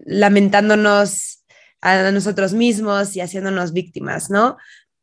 lamentándonos 0.07 1.45
a 1.81 2.11
nosotros 2.13 2.55
mismos 2.55 3.17
y 3.17 3.21
haciéndonos 3.21 3.73
víctimas, 3.73 4.31
¿no? 4.31 4.57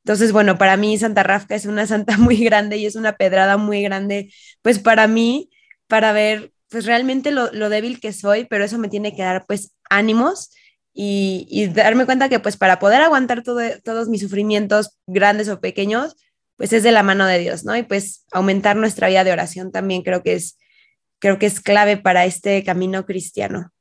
Entonces, 0.03 0.31
bueno, 0.31 0.57
para 0.57 0.77
mí 0.77 0.97
Santa 0.97 1.23
Rafka 1.23 1.55
es 1.55 1.65
una 1.65 1.85
santa 1.87 2.17
muy 2.17 2.37
grande 2.37 2.77
y 2.77 2.85
es 2.85 2.95
una 2.95 3.13
pedrada 3.13 3.57
muy 3.57 3.81
grande, 3.83 4.33
pues 4.61 4.79
para 4.79 5.07
mí, 5.07 5.49
para 5.87 6.13
ver 6.13 6.51
pues 6.69 6.85
realmente 6.85 7.31
lo, 7.31 7.51
lo 7.51 7.69
débil 7.69 7.99
que 7.99 8.13
soy, 8.13 8.45
pero 8.45 8.63
eso 8.63 8.77
me 8.77 8.87
tiene 8.87 9.13
que 9.13 9.23
dar 9.23 9.45
pues 9.45 9.75
ánimos 9.89 10.51
y, 10.93 11.67
darme 11.73 12.05
cuenta 12.05 12.29
que 12.29 12.39
pues 12.39 12.57
para 12.57 12.79
poder 12.79 13.01
aguantar 13.01 13.43
todos 13.43 14.09
mis 14.09 14.21
sufrimientos, 14.21 14.97
grandes 15.07 15.49
o 15.49 15.59
pequeños, 15.61 16.15
pues 16.57 16.73
es 16.73 16.83
de 16.83 16.91
la 16.91 17.03
mano 17.03 17.25
de 17.25 17.39
Dios, 17.39 17.63
¿no? 17.63 17.75
Y 17.75 17.83
pues 17.83 18.25
aumentar 18.31 18.75
nuestra 18.75 19.07
vida 19.07 19.23
de 19.23 19.31
oración 19.31 19.71
también 19.71 20.03
creo 20.03 20.21
que 20.21 20.33
es, 20.33 20.57
creo 21.19 21.39
que 21.39 21.45
es 21.45 21.59
clave 21.61 21.97
para 21.97 22.25
este 22.25 22.63
camino 22.63 23.05
cristiano. 23.05 23.71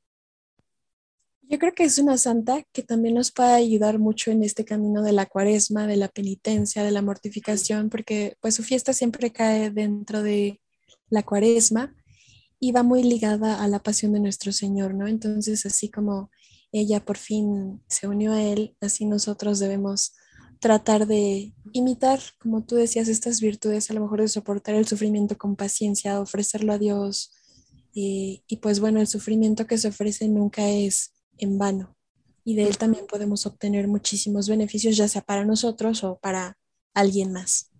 Yo 1.50 1.58
creo 1.58 1.74
que 1.74 1.82
es 1.82 1.98
una 1.98 2.16
santa 2.16 2.62
que 2.72 2.84
también 2.84 3.16
nos 3.16 3.32
puede 3.32 3.54
ayudar 3.54 3.98
mucho 3.98 4.30
en 4.30 4.44
este 4.44 4.64
camino 4.64 5.02
de 5.02 5.10
la 5.10 5.26
cuaresma, 5.26 5.88
de 5.88 5.96
la 5.96 6.06
penitencia, 6.06 6.84
de 6.84 6.92
la 6.92 7.02
mortificación, 7.02 7.90
porque 7.90 8.36
pues 8.40 8.54
su 8.54 8.62
fiesta 8.62 8.92
siempre 8.92 9.32
cae 9.32 9.72
dentro 9.72 10.22
de 10.22 10.60
la 11.08 11.24
cuaresma 11.24 11.92
y 12.60 12.70
va 12.70 12.84
muy 12.84 13.02
ligada 13.02 13.60
a 13.64 13.66
la 13.66 13.82
pasión 13.82 14.12
de 14.12 14.20
nuestro 14.20 14.52
Señor, 14.52 14.94
¿no? 14.94 15.08
Entonces, 15.08 15.66
así 15.66 15.90
como 15.90 16.30
ella 16.70 17.04
por 17.04 17.16
fin 17.16 17.82
se 17.88 18.06
unió 18.06 18.32
a 18.32 18.40
Él, 18.40 18.76
así 18.80 19.04
nosotros 19.04 19.58
debemos 19.58 20.12
tratar 20.60 21.08
de 21.08 21.52
imitar, 21.72 22.20
como 22.38 22.62
tú 22.62 22.76
decías, 22.76 23.08
estas 23.08 23.40
virtudes, 23.40 23.90
a 23.90 23.94
lo 23.94 24.02
mejor 24.02 24.20
de 24.20 24.28
soportar 24.28 24.76
el 24.76 24.86
sufrimiento 24.86 25.36
con 25.36 25.56
paciencia, 25.56 26.20
ofrecerlo 26.20 26.72
a 26.72 26.78
Dios. 26.78 27.32
Y, 27.92 28.44
y 28.46 28.58
pues 28.58 28.78
bueno, 28.78 29.00
el 29.00 29.08
sufrimiento 29.08 29.66
que 29.66 29.78
se 29.78 29.88
ofrece 29.88 30.28
nunca 30.28 30.68
es 30.68 31.12
en 31.40 31.58
vano. 31.58 31.96
Y 32.44 32.54
de 32.54 32.64
él 32.64 32.78
también 32.78 33.06
podemos 33.06 33.46
obtener 33.46 33.86
muchísimos 33.88 34.48
beneficios, 34.48 34.96
ya 34.96 35.08
sea 35.08 35.22
para 35.22 35.44
nosotros 35.44 36.02
o 36.04 36.18
para 36.18 36.58
alguien 36.94 37.32
más. 37.32 37.70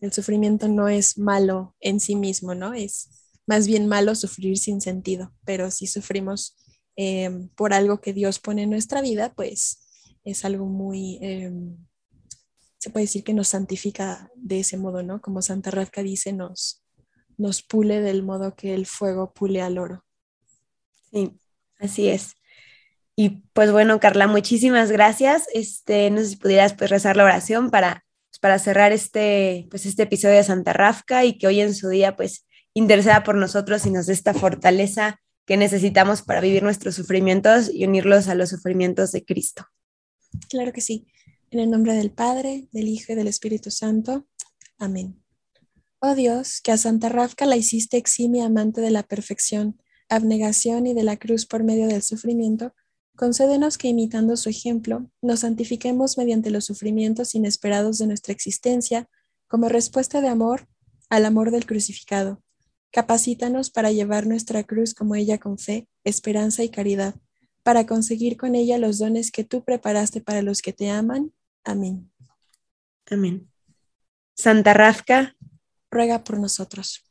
El 0.00 0.12
sufrimiento 0.12 0.68
no 0.68 0.88
es 0.88 1.18
malo 1.18 1.74
en 1.80 2.00
sí 2.00 2.16
mismo, 2.16 2.54
¿no? 2.54 2.74
Es 2.74 3.08
más 3.46 3.66
bien 3.66 3.86
malo 3.86 4.14
sufrir 4.14 4.58
sin 4.58 4.80
sentido, 4.80 5.32
pero 5.44 5.70
si 5.70 5.86
sufrimos 5.86 6.56
Em, 7.00 7.48
por 7.50 7.74
algo 7.74 8.00
que 8.00 8.12
Dios 8.12 8.40
pone 8.40 8.64
en 8.64 8.70
nuestra 8.70 9.00
vida, 9.00 9.32
pues 9.32 9.86
es 10.24 10.44
algo 10.44 10.66
muy, 10.66 11.16
em, 11.22 11.76
se 12.76 12.90
puede 12.90 13.04
decir 13.04 13.22
que 13.22 13.32
nos 13.32 13.46
santifica 13.46 14.28
de 14.34 14.58
ese 14.58 14.78
modo, 14.78 15.04
¿no? 15.04 15.20
Como 15.20 15.40
Santa 15.40 15.70
Radka 15.70 16.02
dice, 16.02 16.32
nos, 16.32 16.82
nos 17.36 17.62
pule 17.62 18.00
del 18.00 18.24
modo 18.24 18.56
que 18.56 18.74
el 18.74 18.84
fuego 18.84 19.32
pule 19.32 19.62
al 19.62 19.78
oro. 19.78 20.04
Sí, 21.12 21.38
así 21.78 22.08
es. 22.08 22.34
Y 23.20 23.42
pues 23.52 23.72
bueno, 23.72 23.98
Carla, 23.98 24.28
muchísimas 24.28 24.92
gracias. 24.92 25.48
Este, 25.52 26.08
no 26.08 26.18
sé 26.18 26.26
si 26.26 26.36
pudieras 26.36 26.74
pues 26.74 26.88
rezar 26.88 27.16
la 27.16 27.24
oración 27.24 27.68
para, 27.68 28.04
pues, 28.30 28.38
para 28.38 28.60
cerrar 28.60 28.92
este, 28.92 29.66
pues, 29.70 29.86
este 29.86 30.04
episodio 30.04 30.36
de 30.36 30.44
Santa 30.44 30.72
Rafka 30.72 31.24
y 31.24 31.36
que 31.36 31.48
hoy 31.48 31.60
en 31.60 31.74
su 31.74 31.88
día 31.88 32.14
pues 32.14 32.46
interceda 32.74 33.24
por 33.24 33.34
nosotros 33.34 33.84
y 33.86 33.90
nos 33.90 34.06
dé 34.06 34.12
esta 34.12 34.34
fortaleza 34.34 35.20
que 35.46 35.56
necesitamos 35.56 36.22
para 36.22 36.40
vivir 36.40 36.62
nuestros 36.62 36.94
sufrimientos 36.94 37.68
y 37.74 37.86
unirlos 37.86 38.28
a 38.28 38.36
los 38.36 38.50
sufrimientos 38.50 39.10
de 39.10 39.24
Cristo. 39.24 39.66
Claro 40.48 40.72
que 40.72 40.80
sí. 40.80 41.08
En 41.50 41.58
el 41.58 41.70
nombre 41.70 41.94
del 41.94 42.12
Padre, 42.12 42.68
del 42.70 42.86
Hijo 42.86 43.14
y 43.14 43.16
del 43.16 43.26
Espíritu 43.26 43.72
Santo. 43.72 44.28
Amén. 44.78 45.20
Oh 45.98 46.14
Dios, 46.14 46.60
que 46.60 46.70
a 46.70 46.76
Santa 46.76 47.08
Rafka 47.08 47.46
la 47.46 47.56
hiciste 47.56 47.96
eximia 47.96 48.46
amante 48.46 48.80
de 48.80 48.92
la 48.92 49.02
perfección, 49.02 49.82
abnegación 50.08 50.86
y 50.86 50.94
de 50.94 51.02
la 51.02 51.16
cruz 51.16 51.46
por 51.46 51.64
medio 51.64 51.88
del 51.88 52.02
sufrimiento, 52.02 52.74
concédenos 53.18 53.76
que 53.76 53.88
imitando 53.88 54.36
su 54.38 54.48
ejemplo, 54.48 55.10
nos 55.20 55.40
santifiquemos 55.40 56.16
mediante 56.16 56.50
los 56.50 56.64
sufrimientos 56.64 57.34
inesperados 57.34 57.98
de 57.98 58.06
nuestra 58.06 58.32
existencia, 58.32 59.10
como 59.48 59.68
respuesta 59.68 60.22
de 60.22 60.28
amor 60.28 60.66
al 61.10 61.26
amor 61.26 61.50
del 61.50 61.66
crucificado 61.66 62.42
Capacítanos 62.90 63.70
para 63.70 63.92
llevar 63.92 64.26
nuestra 64.26 64.64
cruz 64.64 64.94
como 64.94 65.14
ella 65.14 65.38
con 65.38 65.58
fe, 65.58 65.86
esperanza 66.04 66.64
y 66.64 66.70
caridad, 66.70 67.14
para 67.62 67.86
conseguir 67.86 68.38
con 68.38 68.54
ella 68.54 68.78
los 68.78 68.98
dones 68.98 69.30
que 69.30 69.44
tú 69.44 69.62
preparaste 69.62 70.22
para 70.22 70.40
los 70.40 70.62
que 70.62 70.72
te 70.72 70.88
aman. 70.88 71.32
Amén. 71.64 72.10
Amén. 73.10 73.50
Santa 74.34 74.72
Rafka, 74.72 75.36
ruega 75.90 76.24
por 76.24 76.38
nosotros. 76.38 77.04